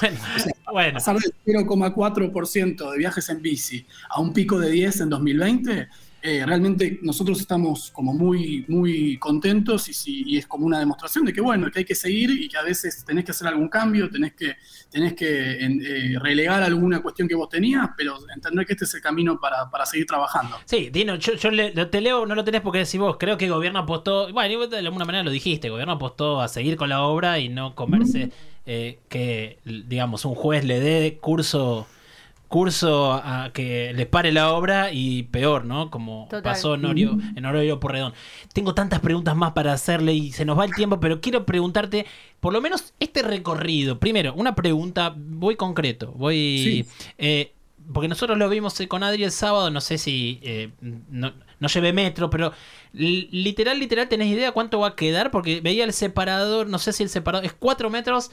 Bueno, 0.71 0.93
Pasar 0.93 1.17
del 1.17 1.33
0,4% 1.45 2.91
de 2.91 2.97
viajes 2.97 3.27
en 3.29 3.41
bici 3.41 3.85
a 4.09 4.21
un 4.21 4.31
pico 4.31 4.57
de 4.57 4.71
10 4.71 5.01
en 5.01 5.09
2020 5.09 5.87
eh, 6.23 6.45
realmente 6.45 6.99
nosotros 7.01 7.39
estamos 7.39 7.89
como 7.91 8.13
muy, 8.13 8.63
muy 8.67 9.17
contentos 9.17 10.07
y, 10.07 10.37
es 10.37 10.45
como 10.45 10.65
una 10.65 10.79
demostración 10.79 11.25
de 11.25 11.33
que, 11.33 11.41
bueno, 11.41 11.71
que 11.71 11.79
hay 11.79 11.85
que 11.85 11.95
seguir 11.95 12.29
y 12.29 12.47
que 12.47 12.57
a 12.57 12.61
veces 12.61 13.03
tenés 13.03 13.25
que 13.25 13.31
hacer 13.31 13.47
algún 13.47 13.67
cambio, 13.69 14.09
tenés 14.09 14.33
que, 14.33 14.55
tenés 14.89 15.13
que 15.13 15.65
eh, 15.65 16.19
relegar 16.19 16.61
alguna 16.61 17.01
cuestión 17.01 17.27
que 17.27 17.33
vos 17.33 17.49
tenías, 17.49 17.89
pero 17.97 18.17
entender 18.35 18.65
que 18.65 18.73
este 18.73 18.85
es 18.85 18.93
el 18.93 19.01
camino 19.01 19.39
para, 19.39 19.85
seguir 19.85 20.05
trabajando. 20.05 20.57
Sí, 20.65 20.89
Dino, 20.91 21.15
yo, 21.15 21.89
te 21.89 22.01
leo, 22.01 22.25
no 22.25 22.35
lo 22.35 22.43
tenés 22.43 22.61
porque 22.61 22.79
decís 22.79 22.99
vos, 22.99 23.17
creo 23.19 23.37
que 23.37 23.45
el 23.45 23.51
gobierno 23.51 23.79
apostó, 23.79 24.31
bueno, 24.31 24.67
de 24.67 24.77
alguna 24.77 25.05
manera 25.05 25.23
lo 25.23 25.31
dijiste, 25.31 25.67
el 25.67 25.71
gobierno 25.71 25.93
apostó 25.93 26.39
a 26.39 26.47
seguir 26.47 26.75
con 26.77 26.89
la 26.89 27.01
obra 27.01 27.39
y 27.39 27.49
no 27.49 27.73
comerse 27.73 28.31
eh, 28.67 28.99
que, 29.09 29.57
digamos, 29.65 30.23
un 30.25 30.35
juez 30.35 30.63
le 30.65 30.79
dé 30.79 31.17
curso 31.19 31.87
curso 32.51 33.13
a 33.13 33.49
que 33.53 33.93
les 33.93 34.05
pare 34.07 34.31
la 34.33 34.51
obra 34.51 34.91
y 34.91 35.23
peor, 35.23 35.63
¿no? 35.63 35.89
Como 35.89 36.27
pasó 36.43 36.75
en 36.75 36.85
Orio, 36.85 37.17
en 37.35 37.45
Orio 37.45 37.79
Porredón. 37.79 38.13
Tengo 38.53 38.75
tantas 38.75 38.99
preguntas 38.99 39.35
más 39.37 39.53
para 39.53 39.71
hacerle 39.71 40.13
y 40.13 40.33
se 40.33 40.43
nos 40.43 40.59
va 40.59 40.65
el 40.65 40.75
tiempo, 40.75 40.99
pero 40.99 41.21
quiero 41.21 41.45
preguntarte, 41.45 42.05
por 42.41 42.51
lo 42.51 42.59
menos 42.59 42.93
este 42.99 43.23
recorrido. 43.23 43.99
Primero, 43.99 44.33
una 44.35 44.53
pregunta, 44.53 45.15
voy 45.17 45.55
concreto, 45.55 46.11
voy... 46.11 46.85
Eh, 47.17 47.53
porque 47.93 48.07
nosotros 48.07 48.37
lo 48.37 48.47
vimos 48.49 48.79
con 48.87 49.01
Adri 49.01 49.23
el 49.23 49.31
sábado, 49.31 49.71
no 49.71 49.81
sé 49.81 49.97
si 49.97 50.39
eh, 50.43 50.69
no, 50.81 51.33
no 51.59 51.67
llevé 51.67 51.93
metro, 51.93 52.29
pero 52.29 52.51
literal, 52.93 53.79
literal, 53.79 54.07
¿tenés 54.07 54.27
idea 54.27 54.51
cuánto 54.51 54.79
va 54.79 54.89
a 54.89 54.95
quedar? 54.95 55.31
Porque 55.31 55.61
veía 55.61 55.85
el 55.85 55.93
separador, 55.93 56.67
no 56.67 56.79
sé 56.79 56.91
si 56.93 57.03
el 57.03 57.09
separador 57.09 57.45
es 57.45 57.53
4 57.53 57.89
metros 57.89 58.31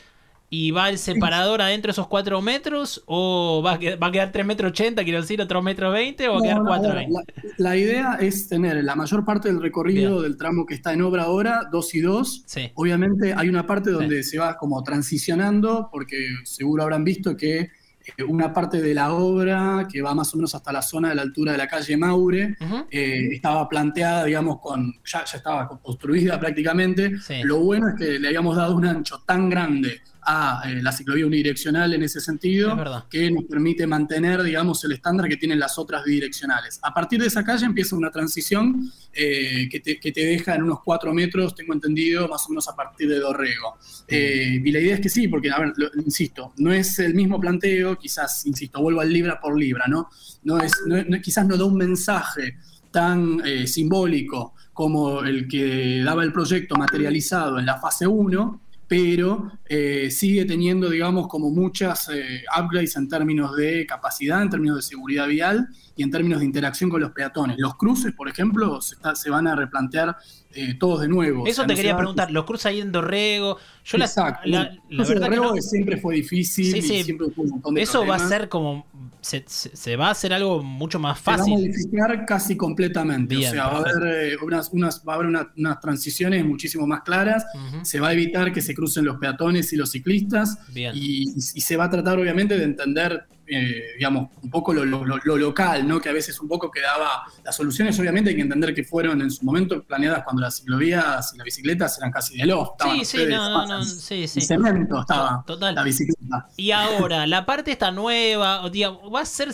¿Y 0.51 0.71
va 0.71 0.89
el 0.89 0.97
separador 0.97 1.61
adentro 1.61 1.89
de 1.89 1.93
esos 1.93 2.07
4 2.07 2.41
metros? 2.41 3.03
¿O 3.05 3.63
va 3.65 3.73
a, 3.73 3.79
quedar, 3.79 4.03
va 4.03 4.07
a 4.07 4.13
quedar 4.13 4.33
3 4.33 4.47
metros 4.47 4.71
80, 4.73 5.05
quiero 5.05 5.21
decir, 5.21 5.43
otro 5.43 5.61
metro 5.61 5.91
20? 5.91 6.27
¿O 6.29 6.35
va 6.35 6.39
a 6.39 6.43
quedar 6.43 6.63
4 6.67 6.95
la, 6.95 7.23
la, 7.59 7.77
idea 7.77 8.19
es 8.19 8.49
tener 8.49 8.83
la 8.83 8.97
mayor 8.97 9.27
parte 9.27 9.49
del 9.49 9.61
recorrido 9.61 10.23
del 10.23 10.39
tramo 10.39 10.65
que 10.65 10.75
está 10.75 10.95
en 10.95 11.03
obra 11.03 11.25
ahora, 11.25 11.69
2 11.71 11.95
y 11.95 12.01
2. 12.01 12.45
Obviamente 12.75 13.35
hay 13.37 13.49
una 13.49 13.67
parte 13.67 13.91
donde 13.91 14.23
se 14.23 14.39
va 14.39 14.57
como 14.57 14.83
transicionando, 14.83 15.91
porque 15.93 16.29
seguro 16.45 16.83
habrán 16.83 17.05
visto 17.05 17.37
que 17.37 17.71
eh, 18.17 18.23
una 18.27 18.53
parte 18.53 18.81
de 18.81 18.95
la 18.95 19.13
obra 19.13 19.87
que 19.91 20.01
va 20.01 20.15
más 20.15 20.33
o 20.33 20.39
menos 20.39 20.55
hasta 20.55 20.73
la 20.73 20.81
zona 20.81 21.11
de 21.11 21.15
la 21.15 21.23
altura 21.23 21.53
de 21.53 21.59
la 21.59 21.67
calle 21.67 21.95
Maure 21.97 22.57
eh, 22.91 23.29
estaba 23.33 23.69
planteada, 23.69 24.25
digamos, 24.25 24.61
con 24.61 24.95
ya, 25.05 25.25
ya 25.27 25.37
estaba 25.37 25.69
construida 25.69 26.41
prácticamente. 26.41 27.13
Lo 27.45 27.61
bueno 27.61 27.91
es 27.91 27.95
que 27.97 28.19
le 28.19 28.29
habíamos 28.29 28.57
dado 28.57 28.75
un 28.75 28.87
ancho 28.87 29.23
tan 29.27 29.51
grande 29.51 30.01
a 30.31 30.61
eh, 30.67 30.83
la 30.83 30.93
ciclovía 30.93 31.25
unidireccional 31.25 31.95
en 31.95 32.03
ese 32.03 32.21
sentido, 32.21 32.77
que 33.09 33.31
nos 33.31 33.45
permite 33.45 33.87
mantener, 33.87 34.43
digamos, 34.43 34.85
el 34.85 34.93
estándar 34.93 35.27
que 35.27 35.39
tienen 35.39 35.59
las 35.59 35.79
otras 35.79 36.05
bidireccionales. 36.05 36.79
A 36.83 36.93
partir 36.93 37.19
de 37.19 37.29
esa 37.29 37.43
calle 37.43 37.65
empieza 37.65 37.97
una 37.97 38.11
transición 38.11 38.93
eh, 39.15 39.71
que, 39.71 39.81
te, 39.81 39.99
deja 40.13 40.55
en 40.55 40.65
unos 40.65 40.81
cuatro 40.85 41.15
metros, 41.15 41.55
tengo 41.55 41.73
entendido, 41.73 42.29
más 42.29 42.45
o 42.45 42.51
menos 42.51 42.69
a 42.69 42.77
partir 42.77 43.09
de 43.09 43.21
Dorrego. 43.21 43.79
Eh, 44.07 44.61
y 44.63 44.71
la 44.71 44.81
idea 44.81 44.97
es 44.97 45.01
que 45.01 45.09
sí, 45.09 45.29
porque, 45.29 45.51
a 45.51 45.61
ver, 45.61 45.73
insisto, 46.05 46.53
no 46.59 46.75
es 46.75 46.99
el 46.99 47.15
mismo 47.15 47.41
planteo, 47.41 47.99
quizás, 47.99 48.45
insisto, 48.45 48.83
vuelvo 48.83 49.01
al 49.01 49.11
libra 49.11 49.41
por 49.41 49.59
libra, 49.59 49.87
¿no? 49.89 50.11
no, 50.43 50.61
es, 50.61 50.75
quizás 51.23 51.47
no 51.47 51.57
da 51.57 51.65
un 51.65 51.77
mensaje 51.77 52.59
tan 52.91 53.43
simbólico 53.67 54.55
como 54.75 55.23
el 55.23 55.49
que 55.49 56.03
daba 56.05 56.23
el 56.23 56.33
proyecto 56.33 56.77
materializado 56.77 57.59
en 57.59 57.67
la 57.67 57.79
fase 57.79 58.07
1, 58.07 58.68
pero 58.89 59.53
eh, 59.67 60.11
sigue 60.11 60.47
teniendo, 60.47 60.89
digamos, 60.89 61.29
como 61.29 61.51
muchas 61.51 62.09
eh, 62.09 62.43
upgrades 62.59 62.97
en 62.97 63.07
términos 63.07 63.55
de 63.55 63.85
capacidad, 63.87 64.41
en 64.41 64.49
términos 64.49 64.77
de 64.77 64.83
seguridad 64.83 65.29
vial 65.29 65.69
y 65.95 66.03
en 66.03 66.11
términos 66.11 66.41
de 66.41 66.47
interacción 66.47 66.89
con 66.89 67.03
los 67.03 67.13
peatones. 67.13 67.57
Los 67.59 67.77
cruces, 67.77 68.15
por 68.15 68.31
ejemplo, 68.31 68.81
se, 68.81 69.31
van 69.31 69.47
a 69.47 69.55
replantear 69.55 70.17
eh, 70.55 70.75
todos 70.81 71.03
de 71.03 71.09
nuevo. 71.09 71.47
Eso 71.47 71.67
te 71.67 71.75
quería 71.75 71.97
preguntar, 71.99 72.31
los 72.31 72.47
cruces 72.47 72.67
ahí 72.67 72.81
en 72.81 72.91
Dorrego. 72.91 73.59
Yo 73.85 73.99
Exacto. 73.99 74.49
La, 74.49 74.71
Dorrego 74.89 75.55
siempre 75.61 75.99
fue 75.99 76.15
difícil 76.17 76.75
y 76.75 76.83
siempre 76.83 77.27
fue 77.35 77.45
un 77.45 77.51
montón 77.51 77.75
de 77.75 77.83
Eso 77.83 78.07
va 78.07 78.17
a 78.17 78.19
ser 78.21 78.49
como 78.49 78.87
se, 79.21 79.97
va 79.97 80.09
a 80.09 80.11
hacer 80.11 80.33
algo 80.33 80.63
mucho 80.63 80.99
más 80.99 81.19
fácil. 81.19 81.45
Se 81.45 81.51
va 81.51 81.57
a 81.57 81.61
modificar 81.61 82.27
casi 82.27 82.57
completamente. 82.57 83.37
o 83.37 83.41
sea, 83.43 83.67
va 83.67 83.79
a 83.79 83.81
haber, 83.81 84.33
eh, 84.33 84.37
unas, 84.43 84.71
unas, 84.73 85.03
va 85.07 85.13
a 85.13 85.17
haber 85.17 85.27
unas 85.27 85.81
transiciones 85.81 86.45
muchísimo 86.45 86.87
más 86.87 87.03
claras. 87.03 87.45
Se 87.83 88.01
va 88.01 88.09
a 88.09 88.13
evitar 88.13 88.53
que 88.53 88.63
se 88.63 88.75
crucen 88.79 89.05
los 89.05 89.19
peatones 89.19 89.73
y 89.73 89.77
los 89.77 89.91
ciclistas. 89.91 90.57
Y, 90.73 91.33
y, 91.35 91.61
se 91.61 91.77
va 91.77 91.87
a 91.87 91.91
tratar, 91.91 92.17
obviamente, 92.17 92.57
de 92.57 92.63
entender 92.63 93.27
eh, 93.51 93.95
digamos, 93.97 94.29
un 94.41 94.51
poco 94.51 94.73
lo, 94.73 94.85
local, 94.85 95.89
¿no? 95.89 96.01
Que 96.01 96.11
a 96.11 96.13
veces 96.13 96.39
un 96.39 96.47
poco 96.47 96.71
quedaba. 96.71 97.25
Las 97.43 97.57
soluciones, 97.57 97.99
obviamente, 97.99 98.31
hay 98.31 98.37
que 98.37 98.43
entender 98.43 98.73
que 98.73 98.85
fueron 98.85 99.21
en 99.21 99.33
su 99.33 99.45
momento 99.45 99.83
planeadas 99.83 100.23
cuando 100.23 100.43
las 100.43 100.59
ciclovías 100.59 101.33
y 101.35 101.39
las 101.39 101.45
bicicletas 101.45 101.99
eran 101.99 102.13
casi 102.13 102.37
de 102.37 102.47
loft. 102.47 102.81
Sí, 102.83 103.05
sí, 103.05 103.27
no, 103.29 103.67
no, 103.67 103.83
sí, 103.83 104.29
sí. 104.29 104.43
cemento 104.43 105.01
estaba 105.01 105.43
Total. 105.45 105.75
la 105.75 105.83
bicicleta. 105.83 106.47
Y 106.57 106.71
ahora, 106.71 107.27
la 107.27 107.45
parte 107.47 107.73
está 107.73 107.91
nueva, 107.91 108.61
¿va 108.63 109.21
a, 109.21 109.25
ser, 109.25 109.49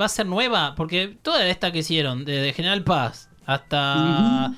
va 0.00 0.04
a 0.06 0.08
ser 0.08 0.26
nueva? 0.26 0.74
Porque 0.74 1.16
toda 1.22 1.46
esta 1.46 1.70
que 1.70 1.78
hicieron, 1.80 2.24
desde 2.24 2.52
General 2.54 2.82
Paz 2.82 3.28
hasta. 3.46 4.52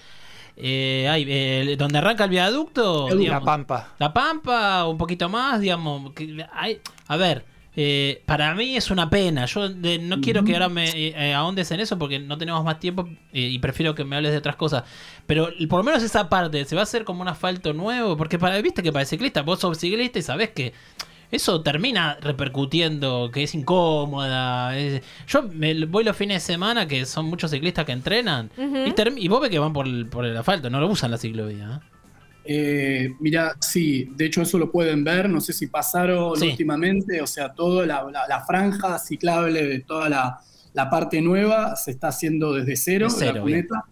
Eh, 0.56 1.06
eh, 1.26 1.76
donde 1.76 1.98
arranca 1.98 2.24
el 2.24 2.30
viaducto. 2.30 3.08
la 3.10 3.40
Pampa. 3.40 3.94
La 3.98 4.12
Pampa, 4.12 4.86
un 4.86 4.96
poquito 4.96 5.28
más, 5.28 5.60
digamos. 5.60 6.12
hay, 6.52 6.80
a 7.08 7.16
ver, 7.16 7.44
eh, 7.78 8.22
para 8.24 8.54
mí 8.54 8.74
es 8.74 8.90
una 8.90 9.10
pena. 9.10 9.44
Yo 9.44 9.68
no 9.68 10.20
quiero 10.22 10.42
que 10.44 10.54
ahora 10.54 10.70
me 10.70 10.88
eh, 10.94 11.34
ahondes 11.34 11.70
en 11.70 11.80
eso 11.80 11.98
porque 11.98 12.18
no 12.18 12.38
tenemos 12.38 12.64
más 12.64 12.80
tiempo 12.80 13.06
eh, 13.34 13.40
y 13.40 13.58
prefiero 13.58 13.94
que 13.94 14.02
me 14.02 14.16
hables 14.16 14.32
de 14.32 14.38
otras 14.38 14.56
cosas. 14.56 14.84
Pero 15.26 15.50
por 15.68 15.80
lo 15.80 15.84
menos 15.84 16.02
esa 16.02 16.30
parte, 16.30 16.64
¿se 16.64 16.74
va 16.74 16.80
a 16.80 16.84
hacer 16.84 17.04
como 17.04 17.20
un 17.20 17.28
asfalto 17.28 17.74
nuevo? 17.74 18.16
Porque 18.16 18.38
para, 18.38 18.58
viste 18.62 18.82
que 18.82 18.92
para 18.92 19.02
el 19.02 19.06
ciclista, 19.06 19.42
vos 19.42 19.60
sos 19.60 19.76
ciclista 19.78 20.18
y 20.18 20.22
sabés 20.22 20.50
que 20.50 20.72
eso 21.30 21.62
termina 21.62 22.16
repercutiendo, 22.20 23.30
que 23.32 23.42
es 23.42 23.54
incómoda. 23.54 24.72
yo 25.26 25.42
me, 25.42 25.84
voy 25.86 26.04
los 26.04 26.16
fines 26.16 26.42
de 26.42 26.52
semana, 26.54 26.86
que 26.86 27.04
son 27.06 27.26
muchos 27.26 27.50
ciclistas 27.50 27.84
que 27.84 27.92
entrenan, 27.92 28.50
y, 29.16 29.28
vos 29.28 29.40
ves 29.40 29.50
que 29.50 29.58
van 29.58 29.72
por 29.72 29.86
el, 29.86 30.06
por 30.06 30.24
el 30.24 30.36
asfalto, 30.36 30.70
no 30.70 30.80
lo 30.80 30.88
usan 30.88 31.10
la 31.10 31.18
ciclovía. 31.18 31.80
Eh, 32.48 33.12
mira, 33.18 33.56
sí, 33.60 34.08
de 34.14 34.26
hecho 34.26 34.42
eso 34.42 34.56
lo 34.58 34.70
pueden 34.70 35.02
ver, 35.02 35.28
no 35.28 35.40
sé 35.40 35.52
si 35.52 35.66
pasaron 35.66 36.40
últimamente, 36.40 37.20
o 37.20 37.26
sea, 37.26 37.52
toda 37.52 37.84
la, 37.86 38.44
franja 38.46 38.98
ciclable 38.98 39.64
de 39.64 39.80
toda 39.80 40.08
la, 40.08 40.90
parte 40.90 41.20
nueva 41.20 41.74
se 41.74 41.90
está 41.90 42.08
haciendo 42.08 42.52
desde 42.52 42.76
cero, 42.76 43.08
la 43.20 43.40
cuneta. 43.40 43.84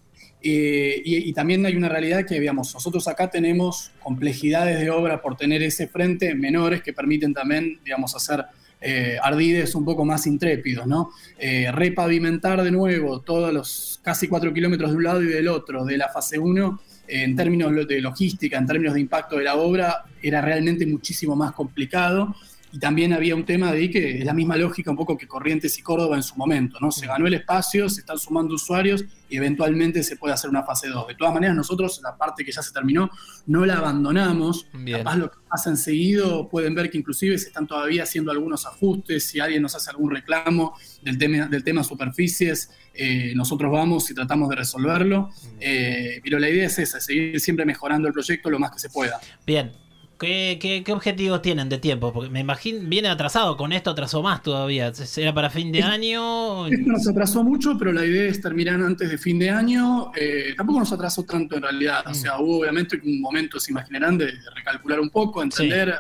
Eh, 0.47 1.01
y, 1.03 1.33
también 1.33 1.65
hay 1.65 1.75
una 1.75 1.89
realidad 1.89 2.27
que, 2.27 2.39
digamos, 2.39 2.75
nosotros 2.75 3.09
acá 3.09 3.31
tenemos 3.31 3.93
complejidades 4.03 4.79
de 4.79 4.91
obra 4.91 5.23
por 5.23 5.39
tener 5.39 5.63
ese 5.63 5.89
frente 5.89 6.35
menores 6.35 6.83
que 6.83 6.93
permiten 6.93 7.33
también, 7.33 7.81
digamos, 7.83 8.15
hacer 8.15 8.45
eh, 8.79 9.17
ardides 9.23 9.75
un 9.75 9.87
poco 9.87 10.05
más 10.05 10.27
intrépidos, 10.27 10.87
¿no? 10.87 11.13
Eh, 11.39 11.73
repavimentar 11.73 12.63
de 12.63 12.71
nuevo 12.71 13.23
todos 13.23 13.55
los 13.55 14.01
casi 14.03 14.29
4 14.29 14.53
kilómetros 14.53 14.91
de 14.91 14.97
un 14.99 15.05
lado 15.05 15.23
y 15.23 15.29
del 15.29 15.49
otro 15.49 15.83
de 15.87 15.97
la 15.97 16.11
fase 16.11 16.39
1 16.39 16.79
en 17.09 17.37
términos 17.37 17.73
de 17.89 18.01
logística, 18.03 18.59
en 18.59 18.67
términos 18.67 18.93
de 18.93 19.01
impacto 19.01 19.37
de 19.39 19.45
la 19.45 19.55
obra, 19.55 20.05
era 20.23 20.43
realmente 20.43 20.87
muchísimo 20.87 21.35
más 21.35 21.53
complicado. 21.53 22.35
Y 22.75 22.81
también 22.81 23.13
había 23.13 23.37
un 23.37 23.45
tema 23.45 23.71
de 23.71 23.79
ahí 23.79 23.89
que 23.89 24.19
es 24.19 24.25
la 24.25 24.35
misma 24.35 24.57
lógica 24.57 24.91
un 24.91 24.97
poco 24.97 25.17
que 25.17 25.29
Corrientes 25.29 25.79
y 25.79 25.83
Córdoba 25.83 26.17
en 26.17 26.25
su 26.25 26.35
momento, 26.35 26.79
¿no? 26.81 26.91
Se 26.91 27.07
ganó 27.07 27.29
el 27.29 27.35
espacio, 27.35 27.89
se 27.89 28.01
están 28.01 28.19
sumando 28.19 28.57
usuarios 28.57 29.05
y 29.29 29.37
eventualmente 29.37 30.03
se 30.03 30.17
puede 30.17 30.35
hacer 30.35 30.51
una 30.51 30.65
fase 30.65 30.89
2. 30.89 31.07
De 31.07 31.15
todas 31.15 31.33
maneras, 31.33 31.55
nosotros 31.55 32.01
la 32.03 32.17
parte 32.17 32.45
que 32.45 32.51
ya 32.51 32.63
se 32.63 32.73
terminó 32.73 33.13
no 33.47 33.65
la 33.65 33.75
abandonamos. 33.75 34.67
Bien. 34.73 34.99
Capaz 34.99 35.17
lo 35.17 35.31
que 35.31 35.37
pasa 35.49 35.77
seguido 35.77 36.49
pueden 36.49 36.75
ver 36.75 36.91
que 36.91 36.99
inclusive 36.99 37.39
se 37.39 37.47
están 37.47 37.69
todavía 37.69 38.03
haciendo 38.03 38.33
algunos 38.33 38.67
ajustes, 38.67 39.23
si 39.23 39.39
alguien 39.39 39.63
nos 39.63 39.77
hace 39.77 39.91
algún 39.91 40.11
reclamo 40.11 40.77
del 41.01 41.17
tema, 41.17 41.47
del 41.47 41.63
tema 41.63 41.85
superficies, 41.85 42.71
eh, 42.93 43.35
nosotros 43.37 43.71
vamos 43.71 44.11
y 44.11 44.15
tratamos 44.15 44.49
de 44.49 44.57
resolverlo. 44.57 45.31
Eh, 45.61 46.21
pero 46.25 46.41
la 46.41 46.51
idea 46.51 46.67
es 46.67 46.77
esa, 46.81 46.99
seguir 46.99 47.39
siempre 47.39 47.65
mejorando 47.65 48.09
el 48.09 48.15
proyecto 48.15 48.51
lo 48.51 48.59
más 48.59 48.73
que 48.73 48.81
se 48.81 48.91
pueda. 48.91 49.21
Bien. 49.47 49.84
¿Qué, 50.25 50.59
qué, 50.59 50.83
qué 50.83 50.93
objetivos 50.93 51.43
tienen 51.43 51.69
de 51.69 51.77
tiempo? 51.77 52.11
Porque 52.11 52.31
me 52.31 52.41
imagino, 52.41 52.89
viene 52.89 53.09
atrasado, 53.09 53.59
con 53.59 53.75
esto 53.75 53.91
atrasó 53.91 54.23
más 54.23 54.43
todavía. 54.43 54.91
¿Era 55.17 55.35
para 55.35 55.51
fin 55.51 55.71
de 55.71 55.83
año? 55.83 56.67
Esto 56.67 56.91
nos 56.91 57.07
atrasó 57.07 57.45
mucho, 57.45 57.77
pero 57.79 57.93
la 57.93 58.07
idea 58.07 58.31
es 58.31 58.41
terminar 58.41 58.81
antes 58.81 59.11
de 59.11 59.19
fin 59.19 59.39
de 59.39 59.51
año. 59.51 60.13
Eh, 60.19 60.55
tampoco 60.57 60.81
nos 60.81 60.93
atrasó 60.93 61.25
tanto 61.25 61.57
en 61.57 61.63
realidad. 61.63 62.05
O 62.07 62.15
sea, 62.15 62.39
hubo 62.39 62.61
obviamente 62.61 62.99
un 63.05 63.21
momento, 63.21 63.61
se 63.61 63.73
imaginarán, 63.73 64.17
de, 64.17 64.27
de 64.27 64.51
recalcular 64.55 64.99
un 64.99 65.11
poco, 65.11 65.43
entender, 65.43 65.95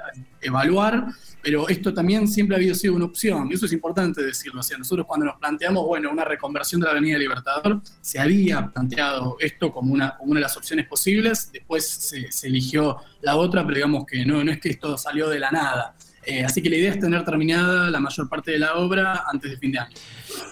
evaluar. 0.44 1.06
Pero 1.42 1.68
esto 1.68 1.92
también 1.92 2.26
siempre 2.26 2.56
ha 2.56 2.58
habido 2.58 2.74
sido 2.74 2.94
una 2.94 3.04
opción, 3.04 3.48
y 3.50 3.54
eso 3.54 3.66
es 3.66 3.72
importante 3.74 4.24
decirlo. 4.24 4.60
O 4.60 4.62
sea, 4.62 4.78
nosotros 4.78 5.06
cuando 5.06 5.26
nos 5.26 5.36
planteamos, 5.36 5.84
bueno, 5.84 6.10
una 6.10 6.24
reconversión 6.24 6.80
de 6.80 6.86
la 6.86 6.92
Avenida 6.92 7.18
Libertador, 7.18 7.82
se 8.00 8.18
había 8.18 8.66
planteado 8.68 9.36
esto 9.38 9.70
como 9.70 9.92
una, 9.92 10.16
una 10.20 10.36
de 10.36 10.42
las 10.42 10.56
opciones 10.56 10.86
posibles, 10.86 11.52
después 11.52 11.86
se, 11.86 12.32
se 12.32 12.46
eligió 12.46 12.96
la 13.20 13.36
otra, 13.36 13.62
pero 13.62 13.74
digamos 13.74 14.06
que 14.06 14.24
no, 14.24 14.42
no 14.42 14.52
es 14.52 14.58
que 14.58 14.70
esto 14.70 14.96
salió 14.96 15.28
de 15.28 15.38
la 15.38 15.50
nada. 15.50 15.94
Eh, 16.26 16.42
así 16.42 16.62
que 16.62 16.70
la 16.70 16.76
idea 16.76 16.92
es 16.92 16.98
tener 16.98 17.22
terminada 17.24 17.90
la 17.90 18.00
mayor 18.00 18.28
parte 18.28 18.52
de 18.52 18.58
la 18.58 18.76
obra 18.76 19.24
antes 19.30 19.50
de 19.50 19.56
fin 19.58 19.72
de 19.72 19.80
año. 19.80 19.94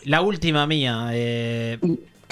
La 0.04 0.20
última 0.20 0.66
mía. 0.66 1.08
Eh, 1.12 1.78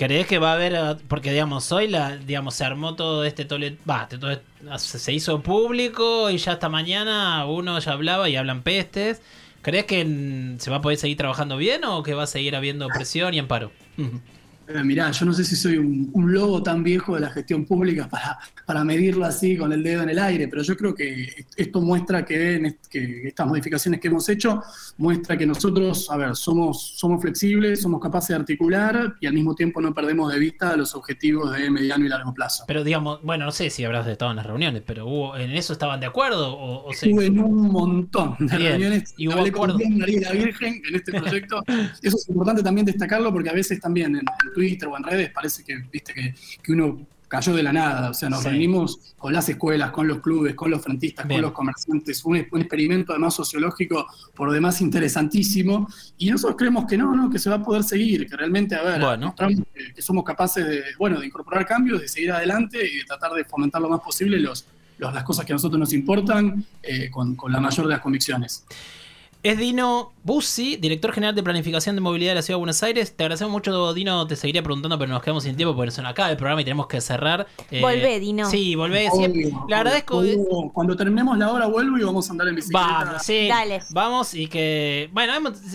¿Crees 0.01 0.27
que 0.27 0.39
va 0.39 0.53
a 0.53 0.55
haber, 0.55 0.97
porque 1.09 1.31
digamos, 1.31 1.71
hoy 1.73 1.87
la, 1.87 2.17
digamos, 2.17 2.55
se 2.55 2.65
armó 2.65 2.95
todo 2.95 3.23
este 3.23 3.45
tolet, 3.45 3.79
va, 3.87 4.09
todo, 4.09 4.41
se 4.79 5.13
hizo 5.13 5.43
público 5.43 6.31
y 6.31 6.39
ya 6.39 6.53
hasta 6.53 6.71
mañana 6.71 7.45
uno 7.45 7.79
ya 7.79 7.93
hablaba 7.93 8.27
y 8.31 8.35
hablan 8.35 8.63
pestes. 8.63 9.21
¿Crees 9.61 9.85
que 9.85 10.57
se 10.59 10.71
va 10.71 10.79
a 10.79 10.81
poder 10.81 10.97
seguir 10.97 11.19
trabajando 11.19 11.59
bien 11.59 11.85
o 11.85 12.03
que 12.03 12.15
va 12.15 12.23
a 12.23 12.27
seguir 12.27 12.57
habiendo 12.57 12.89
presión 12.89 13.35
y 13.35 13.41
amparo? 13.41 13.73
Eh, 14.73 14.85
mirá, 14.85 15.11
yo 15.11 15.27
no 15.27 15.33
sé 15.33 15.45
si 15.45 15.57
soy 15.57 15.79
un, 15.79 16.11
un, 16.13 16.33
lobo 16.33 16.63
tan 16.63 16.85
viejo 16.85 17.15
de 17.15 17.21
la 17.21 17.31
gestión 17.31 17.65
pública 17.65 18.09
para, 18.09 18.39
para 18.65 18.85
medirlo 18.85 19.25
así 19.25 19.57
con 19.57 19.73
el 19.73 19.83
dedo 19.83 20.03
en 20.03 20.11
el 20.11 20.19
aire, 20.19 20.47
pero 20.47 20.63
yo 20.63 20.77
creo 20.77 20.95
que 20.95 21.45
esto 21.57 21.81
muestra 21.81 22.25
que, 22.25 22.55
en 22.55 22.67
est 22.67 22.87
que 22.87 23.29
estas 23.29 23.47
modificaciones 23.47 24.01
que 24.01 24.09
hemos 24.09 24.29
hecho 24.29 24.63
muestra 24.99 25.37
que 25.37 25.47
nosotros, 25.47 26.09
a 26.11 26.17
ver, 26.17 26.37
somos, 26.37 26.95
somos 26.97 27.21
flexibles, 27.21 27.83
somos 27.83 28.01
capaces 28.01 28.29
de 28.29 28.35
articular 28.37 29.17
y 29.21 29.27
al 29.27 29.33
mismo 29.33 29.55
tiempo 29.55 29.81
no 29.81 29.93
perdemos 29.93 30.33
de 30.33 30.39
vista 30.39 30.77
los 30.77 30.95
objetivos 30.95 31.53
de 31.53 31.69
mediano 31.69 32.05
y 32.05 32.09
largo 32.09 32.33
plazo. 32.33 32.65
Pero 32.69 32.85
digamos, 32.85 33.21
bueno, 33.23 33.47
no 33.47 33.53
sé 33.53 33.71
si 33.71 33.85
habrás 33.85 34.07
estado 34.07 34.31
en 34.31 34.37
las 34.37 34.47
reuniones, 34.47 34.83
pero 34.87 35.07
hubo, 35.07 35.37
¿en 35.37 35.51
eso 35.51 35.73
estaban 35.73 35.99
de 35.99 36.07
acuerdo? 36.07 36.57
O, 36.57 36.87
o 36.87 36.93
Estuve 36.93 37.27
en 37.27 37.41
un 37.41 37.73
montón 37.73 38.37
de 38.39 38.57
Bien. 38.57 38.71
reuniones. 38.73 39.15
Y 39.17 39.27
hubo 39.27 39.41
acuerdo. 39.41 39.79
Con 39.79 39.99
María 39.99 40.21
la 40.21 40.33
Virgen 40.33 40.81
en 40.89 40.95
este 40.95 41.13
proyecto. 41.13 41.63
eso 42.03 42.17
es 42.17 42.29
importante 42.29 42.63
también 42.63 42.85
destacarlo 42.85 43.33
porque 43.33 43.51
a 43.51 43.53
veces 43.53 43.81
también 43.81 44.17
en, 44.17 44.25
en 44.57 44.60
Twitter 44.61 44.89
o 44.89 44.97
en 44.97 45.03
redes 45.05 45.31
parece 45.31 45.65
que, 45.65 45.77
viste, 45.91 46.13
que, 46.13 46.35
que 46.63 46.73
uno 46.73 47.07
cayó 47.31 47.55
de 47.55 47.63
la 47.63 47.73
nada. 47.73 48.11
O 48.11 48.15
sea, 48.15 48.29
nos 48.29 48.43
sí. 48.43 48.49
reunimos 48.49 49.15
con 49.17 49.33
las 49.33 49.49
escuelas, 49.49 49.93
con 49.93 50.07
los 50.07 50.19
clubes, 50.21 50.55
con 50.55 50.71
los 50.71 50.83
frentistas, 50.83 51.27
Bien. 51.27 51.39
con 51.39 51.43
los 51.43 51.53
comerciantes. 51.53 52.25
Un, 52.25 52.45
un, 52.51 52.61
experimento 52.61 53.13
además 53.13 53.35
sociológico 53.35 54.07
por 54.35 54.51
demás 54.53 54.81
interesantísimo. 54.81 55.89
Y 56.19 56.31
nosotros 56.31 56.57
creemos 56.59 56.85
que 56.87 56.99
no, 56.99 57.15
no, 57.15 57.31
que 57.31 57.39
se 57.39 57.49
va 57.49 57.57
a 57.57 57.63
poder 57.63 57.85
seguir, 57.85 58.29
que 58.29 58.37
realmente, 58.37 58.75
a 58.75 58.83
ver, 58.83 59.01
bueno. 59.01 59.35
que, 59.35 59.93
que, 59.95 60.03
somos 60.03 60.25
capaces 60.25 60.67
de, 60.67 60.83
bueno, 60.99 61.21
de 61.21 61.27
incorporar 61.27 61.65
cambios, 61.65 62.01
de 62.01 62.09
seguir 62.09 62.33
adelante 62.33 62.79
y 62.85 62.99
de 62.99 63.05
tratar 63.05 63.33
de 63.33 63.45
fomentar 63.45 63.81
lo 63.81 63.89
más 63.89 64.01
posible 64.01 64.39
los, 64.41 64.67
los 64.99 65.15
las 65.15 65.25
cosas 65.25 65.47
que 65.47 65.53
a 65.53 65.57
nosotros 65.57 65.79
nos 65.79 65.93
importan 65.93 66.65
eh, 66.83 67.09
con, 67.11 67.37
con 67.37 67.53
la 67.53 67.61
mayor 67.61 67.87
de 67.87 67.93
las 67.93 68.01
convicciones. 68.01 68.65
Es 69.43 69.57
Dino 69.57 70.13
Bussi, 70.23 70.77
director 70.77 71.13
general 71.13 71.35
de 71.35 71.43
planificación 71.43 71.95
de 71.95 72.03
movilidad 72.03 72.33
de 72.33 72.35
la 72.35 72.43
Ciudad 72.43 72.59
de 72.59 72.61
Buenos 72.61 72.83
Aires. 72.83 73.17
Te 73.17 73.25
agradecemos 73.25 73.51
mucho, 73.51 73.95
Dino. 73.95 74.27
Te 74.27 74.37
seguiría 74.37 74.63
preguntando, 74.63 74.99
pero 74.99 75.11
nos 75.11 75.23
quedamos 75.23 75.45
sin 75.45 75.57
tiempo 75.57 75.75
porque 75.75 75.93
son 75.93 76.05
acá 76.05 76.31
el 76.31 76.37
programa 76.37 76.61
y 76.61 76.65
tenemos 76.65 76.89
que 76.89 77.01
cerrar. 77.01 77.47
Eh, 77.71 77.81
volvé, 77.81 78.21
Dino. 78.21 78.51
Sí, 78.51 78.75
volvé. 78.75 79.09
Obvio, 79.11 79.67
Le 79.67 79.75
agradezco. 79.75 80.19
Obvio. 80.19 80.71
Cuando 80.75 80.95
terminemos 80.95 81.39
la 81.39 81.51
hora 81.51 81.69
vuelvo 81.69 81.97
y 81.97 82.03
vamos 82.03 82.29
a 82.29 82.33
andar 82.33 82.49
en 82.49 82.57
bicicleta. 82.57 82.87
Vamos, 82.87 83.23
sí. 83.23 83.49
Dale. 83.49 83.81
Vamos 83.93 84.35
y 84.35 84.47
que. 84.47 85.09
Bueno, 85.15 85.33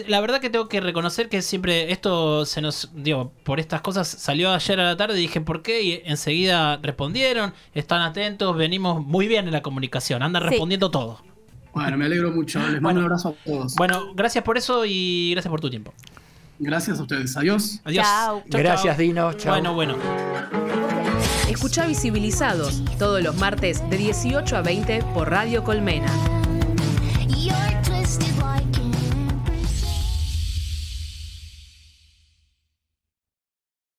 la 0.08 0.22
verdad 0.22 0.40
que 0.40 0.52
tengo 0.52 0.70
que 0.70 0.80
reconocer 0.80 1.28
que 1.28 1.42
siempre 1.42 1.92
esto 1.92 2.46
se 2.46 2.62
nos. 2.62 2.92
Digo, 2.94 3.32
por 3.44 3.60
estas 3.60 3.82
cosas 3.82 4.08
salió 4.08 4.52
ayer 4.54 4.80
a 4.80 4.84
la 4.84 4.96
tarde 4.96 5.18
y 5.18 5.22
dije, 5.22 5.42
¿por 5.42 5.64
qué? 5.64 5.82
Y 5.82 6.02
enseguida 6.06 6.78
respondieron. 6.84 7.56
Están 7.74 8.04
atentos, 8.04 8.56
venimos 8.56 9.04
muy 9.04 9.28
bien 9.28 9.48
en 9.48 9.54
la 9.54 9.64
comunicación. 9.64 10.22
Andan 10.22 10.44
sí. 10.44 10.50
respondiendo 10.50 10.92
todo. 10.92 11.35
Bueno, 11.76 11.98
me 11.98 12.06
alegro 12.06 12.32
mucho. 12.32 12.58
Les 12.60 12.82
mando 12.82 12.82
bueno, 12.82 13.00
un 13.00 13.06
abrazo 13.06 13.30
a 13.30 13.34
todos. 13.44 13.76
Bueno, 13.76 14.14
gracias 14.16 14.44
por 14.46 14.58
eso 14.58 14.86
y 14.88 15.32
gracias 15.32 15.50
por 15.50 15.60
tu 15.60 15.70
tiempo. 15.70 15.94
Gracias 16.58 17.00
a 17.00 17.02
ustedes. 17.02 17.36
Adiós. 17.36 17.82
Adiós. 17.84 18.06
Chao. 18.06 18.44
Chau, 18.50 18.62
gracias, 18.62 18.96
chau. 18.96 19.06
Dino. 19.06 19.34
Chao. 19.34 19.54
Bueno, 19.54 19.74
bueno. 19.74 19.96
Escucha 21.50 21.86
Visibilizados 21.86 22.82
todos 22.98 23.22
los 23.22 23.36
martes 23.36 23.88
de 23.90 23.98
18 23.98 24.56
a 24.56 24.62
20 24.62 25.04
por 25.14 25.30
Radio 25.30 25.66
Colmena. 25.66 26.08
You're 27.28 27.75